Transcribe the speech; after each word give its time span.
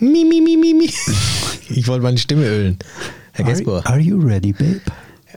Mi, 0.00 0.24
mi, 0.24 0.40
mi, 0.40 0.56
mi, 0.56 0.74
mi. 0.74 0.90
Ich 1.70 1.88
wollte 1.88 2.02
meine 2.02 2.18
Stimme 2.18 2.44
ölen. 2.46 2.78
Herr 3.32 3.44
Are, 3.44 3.54
Gespor, 3.54 3.86
are 3.86 3.98
you 3.98 4.18
ready, 4.20 4.52
babe? 4.52 4.80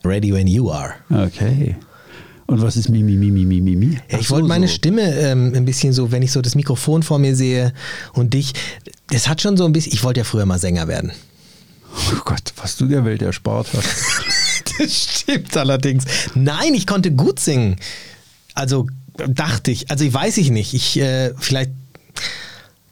ready 0.04 0.32
when 0.32 0.48
you 0.48 0.72
are. 0.72 0.94
Okay. 1.10 1.76
Und 2.48 2.62
was 2.62 2.76
ist 2.76 2.90
mi, 2.90 3.02
mi, 3.02 3.16
mi, 3.16 3.32
mi, 3.32 3.46
mi, 3.46 3.62
mi, 3.62 3.76
mi? 3.76 3.98
Ja, 4.10 4.20
ich 4.20 4.28
so, 4.28 4.36
wollte 4.36 4.48
meine 4.48 4.68
so. 4.68 4.74
Stimme 4.74 5.14
ähm, 5.16 5.54
ein 5.56 5.66
bisschen 5.66 5.94
so, 5.94 6.12
wenn 6.12 6.22
ich 6.22 6.32
so 6.32 6.42
das 6.42 6.56
Mikrofon 6.56 7.02
vor 7.02 7.18
mir 7.18 7.36
sehe 7.36 7.74
und 8.14 8.34
dich, 8.34 8.54
das 9.08 9.28
hat 9.28 9.42
schon 9.42 9.58
so 9.58 9.66
ein 9.66 9.74
bisschen, 9.74 9.94
ich 9.94 10.04
wollte 10.04 10.20
ja 10.20 10.24
früher 10.24 10.46
mal 10.46 10.60
Sänger 10.60 10.88
werden. 10.88 11.12
Oh 12.12 12.20
Gott, 12.26 12.54
was 12.58 12.78
du 12.78 12.86
der 12.88 13.04
Welt 13.06 13.22
erspart 13.22 13.68
hast. 13.74 13.88
Das 14.78 15.20
stimmt 15.20 15.56
allerdings. 15.58 16.06
Nein, 16.34 16.74
ich 16.74 16.88
konnte 16.88 17.12
gut 17.12 17.40
singen. 17.40 17.76
Also 18.54 18.88
dachte 19.28 19.70
ich, 19.70 19.92
also 19.92 20.06
ich 20.06 20.14
weiß 20.14 20.38
ich 20.38 20.50
nicht. 20.50 20.74
Ich 20.74 20.98
äh, 21.00 21.34
vielleicht 21.38 21.72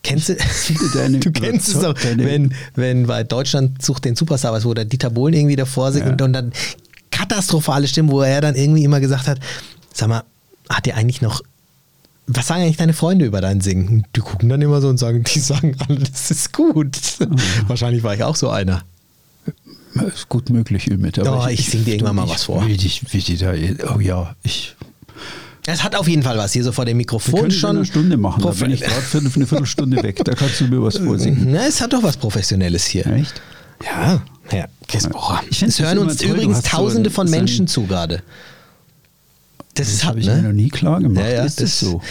kennst 0.03 0.29
du, 0.29 0.35
du 1.19 1.31
kennst 1.31 1.69
es 1.69 1.79
doch, 1.79 1.95
wenn, 2.15 2.53
wenn 2.75 3.07
bei 3.07 3.23
Deutschland 3.23 3.81
sucht 3.81 4.05
den 4.05 4.15
Superstar, 4.15 4.53
was, 4.53 4.65
wo 4.65 4.73
der 4.73 4.85
Dieter 4.85 5.09
Bohlen 5.09 5.33
irgendwie 5.33 5.55
davor 5.55 5.91
singt 5.91 6.05
Ja. 6.05 6.11
und, 6.13 6.21
und 6.21 6.33
dann 6.33 6.51
katastrophale 7.11 7.87
Stimmen, 7.87 8.09
wo 8.11 8.21
er 8.21 8.41
dann 8.41 8.55
irgendwie 8.55 8.83
immer 8.83 8.99
gesagt 8.99 9.27
hat, 9.27 9.39
sag 9.93 10.09
mal, 10.09 10.23
hat 10.69 10.85
der 10.85 10.95
eigentlich 10.97 11.21
noch 11.21 11.41
was 12.31 12.45
sagen 12.45 12.61
eigentlich 12.61 12.77
deine 12.77 12.93
Freunde 12.93 13.25
über 13.25 13.41
dein 13.41 13.59
Singen? 13.59 14.05
Die 14.15 14.19
gucken 14.19 14.49
dann 14.49 14.61
immer 14.61 14.81
so 14.81 14.87
und 14.87 14.97
sagen, 14.99 15.23
die 15.23 15.39
sagen 15.39 15.75
alle, 15.87 15.97
das 15.99 16.29
ist 16.29 16.53
gut. 16.53 16.95
Mhm. 17.19 17.35
Wahrscheinlich 17.67 18.03
war 18.03 18.13
ich 18.13 18.23
auch 18.23 18.35
so 18.35 18.49
einer. 18.49 18.83
Ist 19.95 20.29
gut 20.29 20.51
möglich, 20.51 20.89
Ümit. 20.91 21.17
Ja, 21.17 21.49
ich 21.49 21.67
sing 21.67 21.83
dir 21.85 21.95
irgendwann 21.95 22.15
mal 22.17 22.25
ich 22.25 22.31
was 22.33 22.43
vor. 22.43 22.65
Will 22.67 22.77
dich, 22.77 23.01
will 23.11 23.19
dich 23.21 23.39
da, 23.39 23.53
oh 23.95 23.99
ja, 23.99 24.35
ich. 24.43 24.75
Es 25.73 25.83
hat 25.83 25.95
auf 25.95 26.07
jeden 26.07 26.23
Fall 26.23 26.37
was 26.37 26.53
hier 26.53 26.63
so 26.63 26.71
vor 26.71 26.85
dem 26.85 26.91
Wir 26.91 27.03
Mikrofon 27.03 27.39
können 27.41 27.51
schon. 27.51 27.75
eine 27.77 27.85
Stunde 27.85 28.17
machen, 28.17 28.41
da 28.41 28.49
Profe- 28.49 28.61
bin 28.61 28.71
ich 28.71 28.81
gerade 28.81 29.01
für 29.01 29.19
eine 29.19 29.29
Viertelstunde 29.29 30.01
weg. 30.03 30.21
Da 30.23 30.33
kannst 30.33 30.59
du 30.61 30.65
mir 30.67 30.81
was 30.81 30.97
vorsingen. 31.05 31.51
Na, 31.51 31.65
es 31.67 31.79
hat 31.81 31.93
doch 31.93 32.03
was 32.03 32.17
Professionelles 32.17 32.85
hier. 32.85 33.05
Echt? 33.07 33.41
Ja, 33.83 34.21
Herr 34.49 34.67
find's 34.87 35.07
Es 35.61 35.79
hören 35.79 35.99
uns 35.99 36.17
toll, 36.17 36.31
übrigens 36.31 36.57
so 36.57 36.63
Tausende 36.69 37.09
von 37.09 37.27
so 37.27 37.33
ein- 37.33 37.39
Menschen 37.39 37.67
zu 37.67 37.85
gerade. 37.85 38.21
Das, 39.75 39.87
Das 39.91 40.03
habe 40.03 40.17
hat, 40.17 40.23
ich 40.23 40.27
mir 40.27 40.35
noch 40.37 40.41
ne? 40.49 40.53
nie 40.53 40.69
klar 40.69 40.99
gemacht. 40.99 41.23
Ja, 41.25 41.31
ja, 41.31 41.43
ist 41.45 41.61
das, 41.61 41.79
so? 41.79 42.01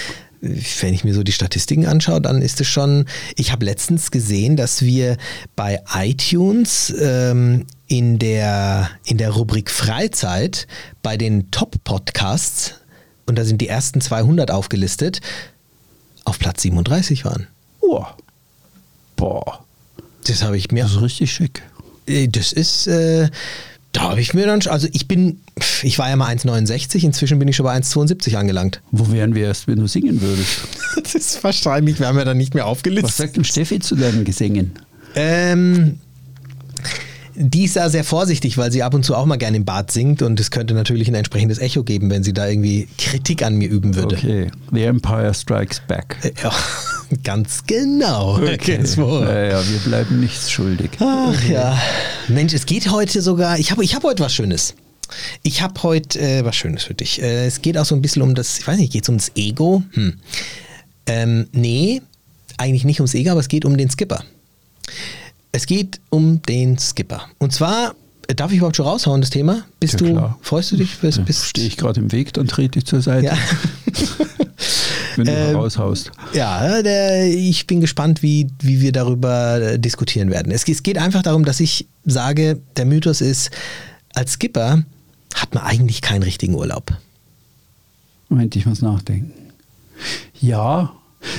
Wenn 0.41 0.95
ich 0.95 1.03
mir 1.03 1.15
so 1.15 1.25
die 1.25 1.33
Statistiken 1.33 1.87
anschaue, 1.87 2.21
dann 2.21 2.43
ist 2.43 2.61
es 2.61 2.69
schon. 2.69 3.07
Ich 3.37 3.51
habe 3.51 3.65
letztens 3.67 4.13
gesehen, 4.13 4.57
dass 4.57 4.83
wir 4.83 5.17
bei 5.57 5.81
iTunes 5.95 6.95
ähm, 7.01 7.67
in, 7.89 8.21
der, 8.21 8.89
in 9.05 9.19
der 9.19 9.31
Rubrik 9.31 9.69
Freizeit 9.71 10.69
bei 11.03 11.17
den 11.17 11.51
Top-Podcasts, 11.51 12.75
und 13.29 13.37
da 13.37 13.45
sind 13.45 13.61
die 13.61 13.69
ersten 13.69 14.01
200 14.01 14.51
aufgelistet, 14.51 15.21
auf 16.25 16.39
Platz 16.39 16.63
37 16.63 17.25
waren. 17.25 17.47
Oh. 17.81 18.05
Boah, 19.17 19.65
Das 20.27 20.43
habe 20.43 20.57
ich 20.57 20.71
mir 20.71 20.85
das 20.85 20.93
ist 20.95 21.01
richtig 21.03 21.33
schick. 21.33 21.63
Äh, 22.07 22.29
Das 22.29 22.53
ist, 22.53 22.87
äh, 22.87 23.29
da 23.93 24.03
habe 24.03 24.21
ich 24.21 24.35
mir 24.35 24.47
dann, 24.47 24.61
also 24.67 24.87
ich 24.93 25.09
bin, 25.09 25.41
ich 25.83 25.99
war 25.99 26.09
ja 26.11 26.17
mal 26.17 26.29
1,69, 26.35 27.03
inzwischen 27.05 27.39
bin 27.39 27.49
ich 27.49 27.57
schon 27.57 27.65
bei 27.65 27.75
1,72 27.77 28.37
angelangt. 28.37 28.81
Wo 28.91 29.11
wären 29.11 29.35
wir 29.35 29.45
erst, 29.47 29.67
wenn 29.67 29.79
du 29.79 29.87
singen 29.87 30.21
würdest? 30.21 30.59
Das 31.03 31.15
ist 31.15 31.43
wahrscheinlich, 31.45 32.01
wir 32.01 32.09
haben 32.09 32.19
ja 32.19 32.25
dann 32.25 32.37
nicht 32.37 32.55
mehr 32.55 32.65
Was 32.65 32.71
aufgelistet. 32.73 33.15
sagt 33.15 33.37
denn 33.37 33.45
Steffi 33.45 33.79
zu 33.79 33.95
deinen 33.95 34.25
Gesängen? 34.25 34.73
Ähm, 35.15 36.01
die 37.41 37.65
ist 37.65 37.77
da 37.77 37.89
sehr 37.89 38.03
vorsichtig, 38.03 38.59
weil 38.59 38.73
sie 38.73 38.83
ab 38.83 38.95
und 38.95 39.05
zu 39.05 39.15
auch 39.15 39.25
mal 39.25 39.37
gerne 39.37 39.57
im 39.57 39.65
Bad 39.65 39.93
singt 39.93 40.23
und 40.23 40.41
es 40.41 40.51
könnte 40.51 40.75
natürlich 40.75 41.07
ein 41.07 41.15
entsprechendes 41.15 41.61
Echo 41.61 41.85
geben, 41.85 42.11
wenn 42.11 42.25
sie 42.25 42.33
da 42.33 42.49
irgendwie 42.49 42.89
Kritik 42.99 43.45
an 43.45 43.55
mir 43.55 43.69
üben 43.69 43.95
würde. 43.95 44.17
Okay, 44.17 44.51
The 44.73 44.83
Empire 44.83 45.33
Strikes 45.33 45.81
Back. 45.87 46.17
Äh, 46.23 46.33
Ja, 46.43 46.53
ganz 47.23 47.65
genau. 47.65 48.41
Herr 48.41 48.59
Kensmoor. 48.59 49.25
Ja, 49.25 49.45
ja, 49.45 49.69
wir 49.69 49.79
bleiben 49.79 50.19
nichts 50.19 50.51
schuldig. 50.51 50.91
Ach 50.99 51.45
ja. 51.45 51.81
Mensch, 52.27 52.55
es 52.55 52.67
geht 52.67 52.91
heute 52.91 53.23
sogar. 53.23 53.59
Ich 53.59 53.71
habe 53.71 53.85
ich 53.85 53.95
hab 53.95 54.03
heute 54.03 54.25
was 54.25 54.35
Schönes. 54.35 54.75
Ich 55.45 55.63
habe 55.63 55.81
heute 55.85 56.19
äh, 56.19 56.45
was 56.45 56.57
Schönes 56.57 56.83
für 56.83 56.95
dich. 56.95 57.23
Äh, 57.23 57.47
es 57.47 57.63
geht 57.63 57.79
auch 57.79 57.85
so 57.85 57.95
ein 57.95 58.03
bisschen 58.03 58.23
um 58.23 58.35
das, 58.35 58.59
ich 58.59 58.67
weiß 58.67 58.79
nicht, 58.79 58.93
geht 58.93 59.05
es 59.05 59.09
um 59.09 59.17
das 59.17 59.31
Ego? 59.37 59.85
Hm. 59.93 60.15
Ähm, 61.07 61.47
nee, 61.53 62.03
eigentlich 62.57 62.85
nicht 62.85 62.99
ums 63.01 63.15
Ego, 63.15 63.31
aber 63.31 63.41
es 63.41 63.49
geht 63.49 63.65
um 63.65 63.77
den 63.77 63.91
Skipper. 63.91 64.25
Es 65.53 65.67
geht 65.67 66.01
um 66.11 66.43
den 66.43 66.79
Skipper. 66.79 67.23
Und 67.39 67.53
zwar, 67.53 67.95
äh, 68.29 68.35
darf 68.35 68.51
ich 68.53 68.59
überhaupt 68.59 68.77
schon 68.77 68.87
raushauen, 68.87 69.21
das 69.21 69.31
Thema? 69.31 69.65
Bist 69.81 69.95
Ja, 69.95 69.99
du, 70.07 70.13
klar. 70.13 70.39
freust 70.43 70.73
du 70.73 70.77
dich? 70.77 70.97
Bist, 70.99 71.25
bist, 71.25 71.45
Stehe 71.47 71.67
ich 71.67 71.77
gerade 71.77 72.01
im 72.01 72.13
Weg, 72.13 72.33
dann 72.35 72.47
trete 72.47 72.79
ich 72.79 72.85
zur 72.87 73.01
Seite, 73.01 73.27
ja. 73.27 73.37
wenn 75.17 75.25
du 75.27 75.33
Ähm, 75.33 75.57
raushaust. 75.57 76.11
Ja, 76.35 76.83
der, 76.83 77.27
ich 77.27 77.67
bin 77.67 77.81
gespannt, 77.81 78.23
wie, 78.23 78.49
wie 78.61 78.81
wir 78.81 78.93
darüber 78.93 79.61
äh, 79.61 79.79
diskutieren 79.79 80.31
werden. 80.31 80.53
Es, 80.53 80.69
es 80.69 80.83
geht 80.83 80.99
einfach 80.99 81.23
darum, 81.23 81.45
dass 81.45 81.61
ich 81.61 81.87
sage, 82.05 82.61
der 82.77 82.85
Mythos 82.85 83.21
ist, 83.21 83.51
als 84.15 84.33
Skipper 84.35 84.85
hat 85.35 85.55
man 85.55 85.65
eigentlich 85.65 86.03
keinen 86.03 86.23
richtigen 86.23 86.55
Urlaub. 86.55 86.93
Moment, 88.29 88.55
ich 88.57 88.67
muss 88.67 88.83
nachdenken. 88.83 89.33
Ja, 90.41 90.93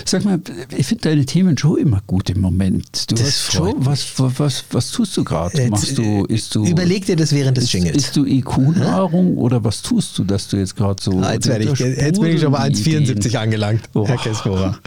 sag 0.06 0.26
mal, 0.26 0.40
ich 0.76 0.88
finde 0.88 1.10
deine 1.10 1.26
Themen 1.26 1.58
schon 1.58 1.78
immer 1.78 2.02
gut 2.06 2.30
im 2.30 2.42
Moment. 2.42 3.10
Du 3.10 3.16
Das 3.16 3.26
hast 3.28 3.52
schon, 3.54 3.86
was, 3.86 4.06
was, 4.20 4.40
was, 4.40 4.64
was 4.72 4.92
tust 4.92 5.16
du 5.18 5.24
gerade? 5.24 5.68
Machst 5.70 5.98
du, 5.98 6.26
äh, 6.30 6.34
isst 6.34 6.54
du, 6.56 6.66
Überleg 6.66 7.06
dir 7.06 7.16
das 7.16 7.32
während 7.34 7.58
des 7.58 7.72
Jingles. 7.72 7.96
isst 7.96 8.16
du 8.16 8.26
IQ-Nahrung 8.26 9.38
oder 9.38 9.64
was 9.64 9.82
tust 9.82 10.18
du, 10.18 10.24
dass 10.24 10.48
du 10.48 10.58
jetzt 10.58 10.76
gerade 10.76 11.02
so. 11.02 11.20
Ah, 11.22 11.34
jetzt, 11.34 11.48
werde 11.48 11.66
ich, 11.66 11.80
jetzt 11.80 12.20
bin 12.20 12.36
ich 12.36 12.42
schon 12.42 12.52
bei 12.52 12.70
sprudeln 12.74 13.06
die 13.06 13.14
1,74 13.14 13.26
Ideen. 13.28 13.36
angelangt, 13.38 13.82
Oh. 13.94 14.08
Herr 14.08 14.18
Kessbohrer. 14.18 14.78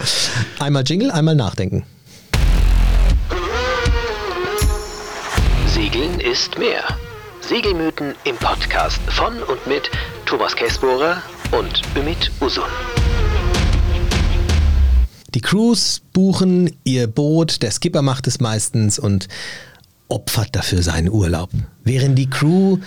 Einmal 0.58 0.84
Jingle, 0.86 1.10
einmal 1.10 1.34
nachdenken. 1.34 1.84
Segeln 5.74 6.20
ist 6.20 6.58
mehr. 6.58 6.82
Segelmythen 7.40 8.14
im 8.24 8.36
Podcast 8.36 9.00
von 9.08 9.32
und 9.42 9.66
mit 9.66 9.90
Thomas 10.26 10.54
Kessbohrer 10.54 11.22
und 11.50 11.82
Ümit 11.96 12.30
Usun. 12.40 12.62
Die 15.34 15.40
Crews 15.40 16.02
buchen 16.12 16.70
ihr 16.84 17.06
Boot, 17.06 17.62
der 17.62 17.70
Skipper 17.70 18.02
macht 18.02 18.26
es 18.26 18.40
meistens 18.40 18.98
und 18.98 19.28
opfert 20.08 20.50
dafür 20.52 20.82
seinen 20.82 21.08
Urlaub. 21.08 21.48
Während 21.84 22.18
die 22.18 22.28
Crew 22.28 22.78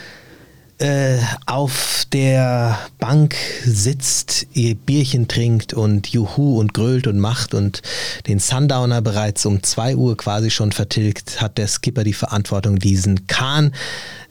äh, 0.78 1.18
auf 1.48 2.06
der 2.12 2.78
Bank 3.00 3.36
sitzt, 3.64 4.46
ihr 4.54 4.76
Bierchen 4.76 5.28
trinkt 5.28 5.74
und 5.74 6.08
Juhu 6.08 6.60
und 6.60 6.74
grölt 6.74 7.08
und 7.08 7.18
macht 7.18 7.54
und 7.54 7.82
den 8.28 8.40
Sundowner 8.40 9.02
bereits 9.02 9.46
um 9.46 9.64
2 9.64 9.96
Uhr 9.96 10.16
quasi 10.18 10.52
schon 10.52 10.72
vertilgt, 10.72 11.42
hat 11.42 11.58
der 11.58 11.68
Skipper 11.68 12.04
die 12.04 12.14
Verantwortung, 12.14 12.78
diesen 12.78 13.26
Kahn 13.26 13.72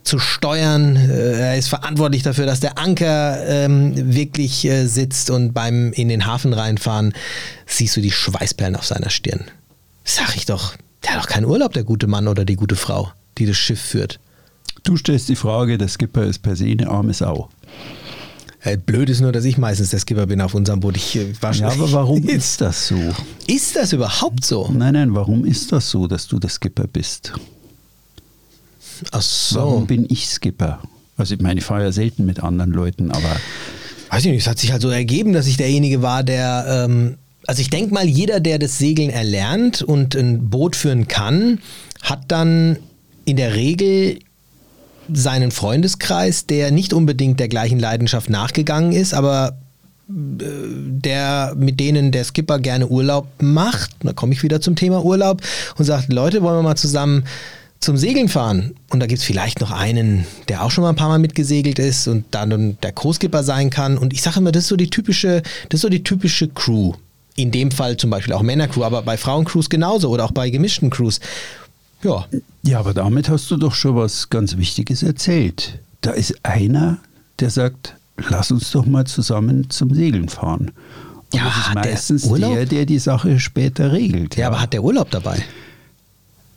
zu 0.05 0.19
steuern. 0.19 0.97
Äh, 0.97 1.33
Er 1.41 1.57
ist 1.57 1.69
verantwortlich 1.69 2.23
dafür, 2.23 2.47
dass 2.47 2.61
der 2.61 2.79
Anker 2.79 3.45
ähm, 3.47 4.15
wirklich 4.15 4.65
äh, 4.67 4.87
sitzt 4.87 5.31
und 5.31 5.53
beim 5.53 5.93
in 5.93 6.09
den 6.09 6.27
Hafen 6.27 6.53
reinfahren 6.53 7.13
siehst 7.67 7.97
du 7.97 8.01
die 8.01 8.11
Schweißperlen 8.13 8.77
auf 8.77 8.87
seiner 8.87 9.11
Stirn. 9.11 9.45
Sag 10.05 10.37
ich 10.37 10.47
doch, 10.47 10.75
der 11.03 11.15
hat 11.15 11.23
doch 11.23 11.29
keinen 11.29 11.47
Urlaub, 11.47 11.73
der 11.73 11.85
gute 11.85 12.07
Mann 12.07 12.29
oder 12.29 12.45
die 12.45 12.57
gute 12.57 12.77
Frau, 12.77 13.11
die 13.39 13.47
das 13.47 13.57
Schiff 13.57 13.81
führt. 13.81 14.21
Du 14.83 14.97
stellst 14.97 15.29
die 15.31 15.37
Frage, 15.37 15.79
der 15.79 15.89
Skipper 15.89 16.25
ist 16.25 16.41
per 16.43 16.57
se 16.57 16.67
eine 16.67 16.89
arme 16.89 17.15
Sau. 17.15 17.49
Äh, 18.61 18.77
Blöd 18.77 19.09
ist 19.11 19.21
nur, 19.21 19.33
dass 19.33 19.45
ich 19.45 19.57
meistens 19.59 19.91
der 19.91 20.01
Skipper 20.01 20.27
bin 20.27 20.41
auf 20.41 20.55
unserem 20.55 20.81
Boot. 20.81 20.97
Ich 20.97 21.17
äh, 21.17 21.33
war 21.41 21.55
Ja, 21.55 21.69
aber 21.69 21.91
warum 21.93 22.23
ist 22.29 22.61
das 22.61 22.89
so? 22.89 22.97
Ist 23.47 23.77
das 23.77 23.93
überhaupt 23.95 24.45
so? 24.45 24.71
Nein, 24.73 24.93
nein, 24.95 25.15
warum 25.15 25.45
ist 25.45 25.73
das 25.73 25.89
so, 25.91 26.07
dass 26.07 26.27
du 26.27 26.39
der 26.39 26.51
Skipper 26.51 26.87
bist? 26.87 27.33
Ach 29.13 29.23
so. 29.23 29.59
Warum 29.59 29.87
bin 29.87 30.07
ich 30.09 30.29
Skipper? 30.29 30.81
Also 31.17 31.35
ich 31.35 31.41
meine, 31.41 31.61
ich 31.61 31.67
fahre 31.67 31.85
ja 31.85 31.93
selten 31.93 32.27
mit 32.27 32.43
anderen 32.43 32.73
Leuten, 32.73 33.11
aber 33.11 33.37
Weiß 34.15 34.25
ich 34.27 34.31
nicht, 34.31 34.43
es 34.43 34.47
hat 34.47 34.61
sich 34.61 34.71
halt 34.71 34.81
so 34.81 34.91
ergeben, 34.91 35.33
dass 35.33 35.49
ich 35.49 35.57
derjenige 35.57 36.01
war, 36.01 36.23
der, 36.23 36.67
ähm, 36.69 37.17
also 37.49 37.61
ich 37.61 37.69
denke 37.69 37.93
mal, 37.93 38.07
jeder, 38.07 38.39
der 38.39 38.61
das 38.61 38.79
Segeln 38.79 39.11
erlernt 39.11 39.83
und 39.83 40.15
ein 40.15 40.51
Boot 40.51 40.77
führen 40.77 41.09
kann, 41.09 41.59
hat 42.01 42.21
dann 42.29 42.79
in 43.25 43.37
der 43.37 43.57
Regel 43.57 44.21
seinen 45.13 45.51
Freundeskreis, 45.51 46.47
der 46.47 46.71
nicht 46.71 46.93
unbedingt 46.93 47.41
der 47.41 47.49
gleichen 47.49 47.81
Leidenschaft 47.81 48.31
nachgegangen 48.31 48.93
ist, 48.93 49.15
aber 49.15 49.59
äh, 50.09 50.13
der 50.87 51.55
mit 51.57 51.81
denen 51.81 52.13
der 52.13 52.23
Skipper 52.23 52.61
gerne 52.61 52.87
Urlaub 52.87 53.27
macht, 53.41 53.91
da 54.05 54.13
komme 54.13 54.33
ich 54.33 54.45
wieder 54.45 54.61
zum 54.61 54.77
Thema 54.77 55.05
Urlaub 55.05 55.43
und 55.77 55.85
sagt, 55.87 56.13
Leute, 56.13 56.41
wollen 56.41 56.59
wir 56.59 56.63
mal 56.63 56.77
zusammen 56.77 57.25
zum 57.85 57.97
Segeln 57.97 58.29
fahren. 58.29 58.75
Und 58.91 59.01
da 59.01 59.07
gibt 59.07 59.21
es 59.21 59.25
vielleicht 59.25 59.61
noch 59.61 59.71
einen, 59.71 60.27
der 60.49 60.65
auch 60.65 60.71
schon 60.71 60.83
mal 60.83 60.91
ein 60.91 60.97
paar 60.97 61.09
Mal 61.09 61.19
mitgesegelt 61.19 61.79
ist 61.79 62.09
und 62.09 62.25
dann 62.33 62.79
der 62.83 62.93
Co-Skipper 62.93 63.43
sein 63.45 63.71
kann. 63.71 63.97
Und 63.99 64.13
ich 64.13 64.23
sage 64.23 64.41
immer, 64.41 64.53
das 64.53 64.65
ist 64.65 64.69
so 64.69 64.77
die 64.77 64.91
typische, 64.91 65.43
das 65.69 65.79
ist 65.79 65.83
so 65.83 65.89
die 65.89 66.03
typische 66.03 66.49
Crew. 66.49 66.93
In 67.37 67.51
dem 67.51 67.71
Fall 67.71 67.97
zum 67.97 68.11
Beispiel 68.11 68.33
auch 68.33 68.43
Männercrew, 68.43 68.85
aber 68.85 69.03
bei 69.03 69.17
Frauencrews 69.17 69.69
genauso 69.69 70.09
oder 70.11 70.25
auch 70.25 70.31
bei 70.33 70.51
gemischten 70.51 70.91
Crews. 70.91 71.21
Ja, 72.03 72.27
ja, 72.63 72.79
aber 72.81 72.95
damit 72.95 73.29
hast 73.29 73.51
du 73.51 73.57
doch 73.57 73.75
schon 73.75 73.97
was 73.97 74.31
ganz 74.31 74.57
Wichtiges 74.57 75.03
erzählt. 75.03 75.79
Da 76.01 76.11
ist 76.11 76.35
einer, 76.45 76.99
der 77.41 77.51
sagt, 77.51 77.95
lass 78.29 78.51
uns 78.53 78.71
doch 78.71 78.87
mal 78.87 79.07
zusammen 79.07 79.69
zum 79.71 79.95
Segeln 79.95 80.29
fahren. 80.29 80.71
Und 81.33 81.39
Ja, 81.41 81.45
das 81.47 81.57
ist 81.57 81.67
der 81.67 81.75
meistens 81.75 82.25
Urlaub? 82.27 82.55
der, 82.55 82.67
der 82.67 82.87
die 82.87 82.99
Sache 82.99 83.41
später 83.41 83.91
regelt. 83.93 84.37
ja, 84.37 84.47
aber 84.47 84.61
hat 84.61 84.73
der 84.73 84.85
Urlaub 84.85 85.11
dabei? 85.11 85.43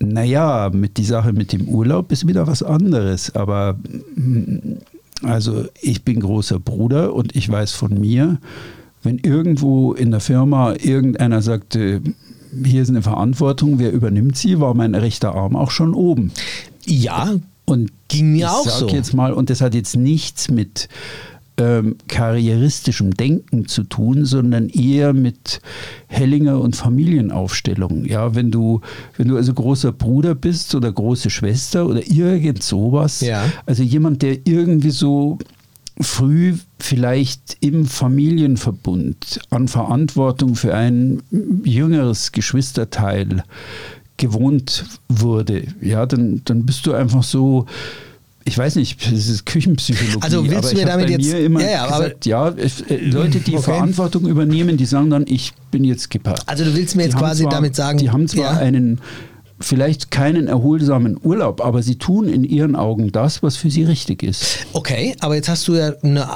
Naja, 0.09 0.69
mit 0.73 0.97
die 0.97 1.03
Sache 1.03 1.33
mit 1.33 1.53
dem 1.53 1.67
Urlaub 1.67 2.11
ist 2.11 2.27
wieder 2.27 2.47
was 2.47 2.63
anderes. 2.63 3.35
Aber 3.35 3.77
mm, 4.15 4.77
also 5.23 5.65
ich 5.81 6.03
bin 6.03 6.19
großer 6.19 6.59
Bruder 6.59 7.13
und 7.13 7.35
ich 7.35 7.49
weiß 7.49 7.71
von 7.71 7.99
mir, 7.99 8.39
wenn 9.03 9.17
irgendwo 9.19 9.93
in 9.93 10.11
der 10.11 10.19
Firma 10.19 10.73
irgendeiner 10.73 11.41
sagt, 11.41 11.75
äh, 11.75 12.01
hier 12.63 12.81
ist 12.81 12.89
eine 12.89 13.01
Verantwortung, 13.01 13.79
wer 13.79 13.91
übernimmt 13.91 14.37
sie, 14.37 14.59
war 14.59 14.73
mein 14.73 14.95
rechter 14.95 15.35
Arm 15.35 15.55
auch 15.55 15.71
schon 15.71 15.93
oben. 15.93 16.31
Ja, 16.85 17.35
Und 17.65 17.91
ging 18.07 18.31
mir 18.31 18.45
ich 18.45 18.51
auch 18.51 18.63
sag 18.63 18.79
so. 18.79 18.87
jetzt 18.87 19.13
mal, 19.13 19.33
und 19.33 19.49
das 19.49 19.61
hat 19.61 19.73
jetzt 19.75 19.95
nichts 19.95 20.49
mit 20.49 20.87
ähm, 21.59 21.95
karrieristischem 22.07 23.11
Denken 23.15 23.67
zu 23.67 23.83
tun, 23.83 24.25
sondern 24.25 24.69
eher 24.69 25.13
mit 25.13 25.59
Hellinger 26.07 26.59
und 26.61 26.75
Familienaufstellung. 26.75 28.05
Ja, 28.05 28.35
wenn 28.35 28.51
du, 28.51 28.81
wenn 29.17 29.27
du 29.27 29.37
also 29.37 29.53
großer 29.53 29.91
Bruder 29.91 30.35
bist 30.35 30.75
oder 30.75 30.91
große 30.91 31.29
Schwester 31.29 31.87
oder 31.87 32.05
irgend 32.07 32.61
sowas, 32.63 33.21
Ja. 33.21 33.43
also 33.65 33.81
jemand, 33.83 34.21
der 34.21 34.37
irgendwie 34.45 34.91
so 34.91 35.39
früh 35.99 36.53
vielleicht 36.79 37.57
im 37.61 37.85
Familienverbund 37.85 39.39
an 39.49 39.67
Verantwortung 39.67 40.55
für 40.55 40.75
ein 40.75 41.23
jüngeres 41.63 42.31
Geschwisterteil 42.31 43.43
gewohnt 44.17 44.85
wurde, 45.09 45.63
ja, 45.81 46.05
dann, 46.05 46.41
dann 46.45 46.65
bist 46.65 46.85
du 46.85 46.93
einfach 46.93 47.23
so, 47.23 47.65
ich 48.47 48.57
weiß 48.57 48.75
nicht, 48.77 49.05
das 49.05 49.27
ist 49.27 49.45
Küchenpsychologie. 49.45 50.19
Also 50.21 50.49
willst 50.49 50.71
du 50.71 50.77
mir 50.77 50.85
damit 50.85 51.09
jetzt- 51.09 51.33
immer 51.33 51.61
Ja, 51.61 51.69
ja, 51.69 51.87
gesagt, 51.87 52.25
ja, 52.25 52.47
äh, 52.49 52.95
Leute, 53.09 53.39
die 53.39 53.53
Okay. 53.55 53.63
Verantwortung 53.63 54.25
übernehmen, 54.25 54.77
die 54.77 54.85
sagen 54.85 55.09
dann, 55.09 55.25
ich 55.27 55.53
bin 55.71 55.83
jetzt 55.83 56.03
Skipper. 56.03 56.35
Also 56.45 56.63
du 56.63 56.73
willst 56.75 56.95
mir 56.95 57.03
jetzt 57.03 57.13
Die 57.15 57.19
quasi 57.19 57.43
zwar, 57.43 57.51
damit 57.51 57.75
sagen, 57.75 57.97
die 57.97 58.09
haben 58.09 58.27
zwar 58.27 58.53
ja, 58.53 58.57
einen 58.59 58.99
vielleicht 59.59 60.11
keinen 60.11 60.47
erholsamen 60.47 61.17
Urlaub, 61.23 61.61
aber 61.65 61.81
sie 61.81 61.95
tun 61.95 62.29
in 62.29 62.43
ihren 62.43 62.75
Augen 62.75 63.11
das, 63.11 63.41
was 63.43 63.57
für 63.57 63.69
sie 63.71 63.83
richtig 63.83 64.21
ist. 64.23 64.59
Okay, 64.73 65.15
aber 65.19 65.35
jetzt 65.35 65.49
hast 65.49 65.67
du 65.67 65.75
ja 65.75 65.93
eine, 66.03 66.27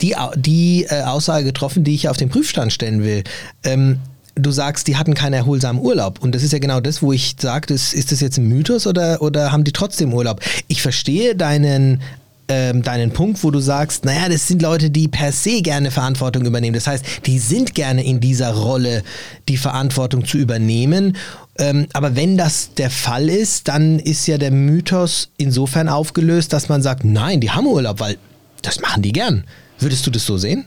die, 0.00 0.14
die 0.36 0.84
äh, 0.88 1.02
Aussage 1.02 1.44
getroffen, 1.46 1.82
die 1.82 1.94
ich 1.94 2.08
auf 2.08 2.18
den 2.18 2.28
Prüfstand 2.28 2.72
stellen 2.72 3.02
will. 3.02 3.24
Ähm, 3.64 3.98
du 4.38 4.50
sagst, 4.50 4.86
die 4.86 4.96
hatten 4.96 5.14
keinen 5.14 5.34
erholsamen 5.34 5.82
Urlaub. 5.82 6.22
Und 6.22 6.34
das 6.34 6.42
ist 6.42 6.52
ja 6.52 6.58
genau 6.58 6.80
das, 6.80 7.02
wo 7.02 7.12
ich 7.12 7.36
sage, 7.38 7.74
ist 7.74 8.12
das 8.12 8.20
jetzt 8.20 8.38
ein 8.38 8.48
Mythos 8.48 8.86
oder, 8.86 9.20
oder 9.22 9.52
haben 9.52 9.64
die 9.64 9.72
trotzdem 9.72 10.14
Urlaub? 10.14 10.40
Ich 10.68 10.82
verstehe 10.82 11.34
deinen, 11.34 12.00
ähm, 12.48 12.82
deinen 12.82 13.12
Punkt, 13.12 13.42
wo 13.44 13.50
du 13.50 13.60
sagst, 13.60 14.04
naja, 14.04 14.28
das 14.28 14.46
sind 14.46 14.62
Leute, 14.62 14.90
die 14.90 15.08
per 15.08 15.32
se 15.32 15.60
gerne 15.62 15.90
Verantwortung 15.90 16.46
übernehmen. 16.46 16.74
Das 16.74 16.86
heißt, 16.86 17.04
die 17.26 17.38
sind 17.38 17.74
gerne 17.74 18.04
in 18.04 18.20
dieser 18.20 18.52
Rolle, 18.54 19.02
die 19.48 19.56
Verantwortung 19.56 20.24
zu 20.24 20.38
übernehmen. 20.38 21.16
Ähm, 21.58 21.86
aber 21.92 22.16
wenn 22.16 22.36
das 22.38 22.74
der 22.74 22.90
Fall 22.90 23.28
ist, 23.28 23.68
dann 23.68 23.98
ist 23.98 24.26
ja 24.26 24.38
der 24.38 24.50
Mythos 24.50 25.30
insofern 25.36 25.88
aufgelöst, 25.88 26.52
dass 26.52 26.68
man 26.68 26.82
sagt, 26.82 27.04
nein, 27.04 27.40
die 27.40 27.50
haben 27.50 27.66
Urlaub, 27.66 28.00
weil 28.00 28.16
das 28.62 28.80
machen 28.80 29.02
die 29.02 29.12
gern. 29.12 29.44
Würdest 29.78 30.06
du 30.06 30.10
das 30.10 30.24
so 30.24 30.38
sehen? 30.38 30.64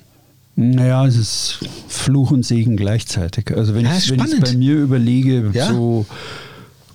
Naja, 0.56 1.06
es 1.08 1.16
ist 1.16 1.60
Fluch 1.88 2.32
und 2.32 2.46
Segen 2.46 2.76
gleichzeitig. 2.78 3.56
Also 3.56 3.74
wenn 3.74 3.86
Ja, 3.86 3.96
ich 3.98 4.06
spannend. 4.06 4.42
bei 4.44 4.54
mir 4.54 4.76
überlege, 4.76 5.50
Ja. 5.54 5.68
so 5.72 6.06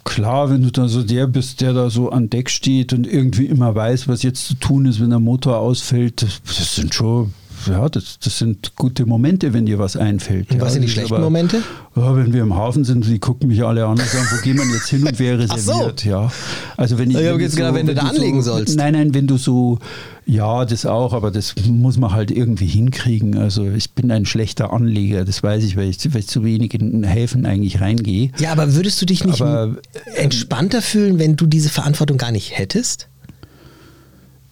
klar, 0.04 0.50
wenn 0.50 0.62
du 0.62 0.70
da 0.70 0.88
so 0.88 1.02
der 1.02 1.26
bist, 1.26 1.60
der 1.60 1.72
da 1.72 1.90
so 1.90 2.10
an 2.10 2.30
Deck 2.30 2.50
steht 2.50 2.92
und 2.92 3.06
irgendwie 3.06 3.46
immer 3.46 3.74
weiß, 3.74 4.08
was 4.08 4.22
jetzt 4.22 4.46
zu 4.46 4.54
tun 4.54 4.86
ist, 4.86 5.00
wenn 5.00 5.10
der 5.10 5.18
Motor 5.20 5.58
ausfällt, 5.58 6.22
das 6.46 6.74
sind 6.76 6.94
schon, 6.94 7.32
ja, 7.66 7.88
das, 7.88 8.18
das 8.22 8.38
sind 8.38 8.74
gute 8.76 9.06
Momente, 9.06 9.52
wenn 9.52 9.66
dir 9.66 9.78
was 9.78 9.96
einfällt. 9.96 10.50
Und 10.50 10.56
ja, 10.58 10.62
was 10.62 10.72
sind 10.74 10.82
die 10.82 10.88
schlechten 10.88 11.14
aber- 11.14 11.24
Momente? 11.24 11.62
Ja, 11.94 12.14
wenn 12.14 12.32
wir 12.32 12.42
im 12.42 12.54
Hafen 12.54 12.84
sind, 12.84 13.06
die 13.06 13.18
gucken 13.18 13.48
mich 13.48 13.64
alle 13.64 13.84
an 13.86 13.92
und 13.92 14.00
sagen, 14.02 14.26
wo 14.30 14.42
gehen 14.42 14.58
wir 14.58 14.64
jetzt 14.74 14.88
hin 14.88 15.06
und 15.06 15.18
wer 15.18 15.38
Ach 15.48 15.56
so. 15.58 15.72
reserviert, 15.72 16.04
ja. 16.04 16.30
Also 16.76 16.98
wenn 16.98 17.10
ich, 17.10 17.16
Ich 17.16 17.22
wenn 17.24 17.40
jetzt 17.40 17.52
du 17.54 17.56
gedacht, 17.56 17.74
wenn 17.74 17.86
du 17.86 17.94
da 17.94 18.02
anlegen 18.02 18.42
so, 18.42 18.52
sollst. 18.52 18.76
Nein, 18.76 18.92
nein, 18.92 19.14
wenn 19.14 19.26
du 19.26 19.38
so, 19.38 19.78
ja, 20.26 20.64
das 20.66 20.84
auch, 20.84 21.12
aber 21.14 21.30
das 21.30 21.54
muss 21.68 21.96
man 21.96 22.12
halt 22.12 22.30
irgendwie 22.30 22.66
hinkriegen. 22.66 23.38
Also 23.38 23.64
ich 23.70 23.92
bin 23.92 24.10
ein 24.10 24.26
schlechter 24.26 24.72
Anleger, 24.72 25.24
das 25.24 25.42
weiß 25.42 25.64
ich, 25.64 25.76
weil 25.76 25.88
ich, 25.88 25.98
weil 26.12 26.20
ich 26.20 26.28
zu 26.28 26.44
wenig 26.44 26.74
in 26.74 27.02
Häfen 27.04 27.46
eigentlich 27.46 27.80
reingehe. 27.80 28.30
Ja, 28.38 28.52
aber 28.52 28.74
würdest 28.74 29.00
du 29.00 29.06
dich 29.06 29.24
nicht 29.24 29.40
Aber, 29.40 29.76
entspannter 30.16 30.82
fühlen, 30.82 31.18
wenn 31.18 31.36
du 31.36 31.46
diese 31.46 31.68
Verantwortung 31.70 32.18
gar 32.18 32.30
nicht 32.32 32.58
hättest? 32.58 33.08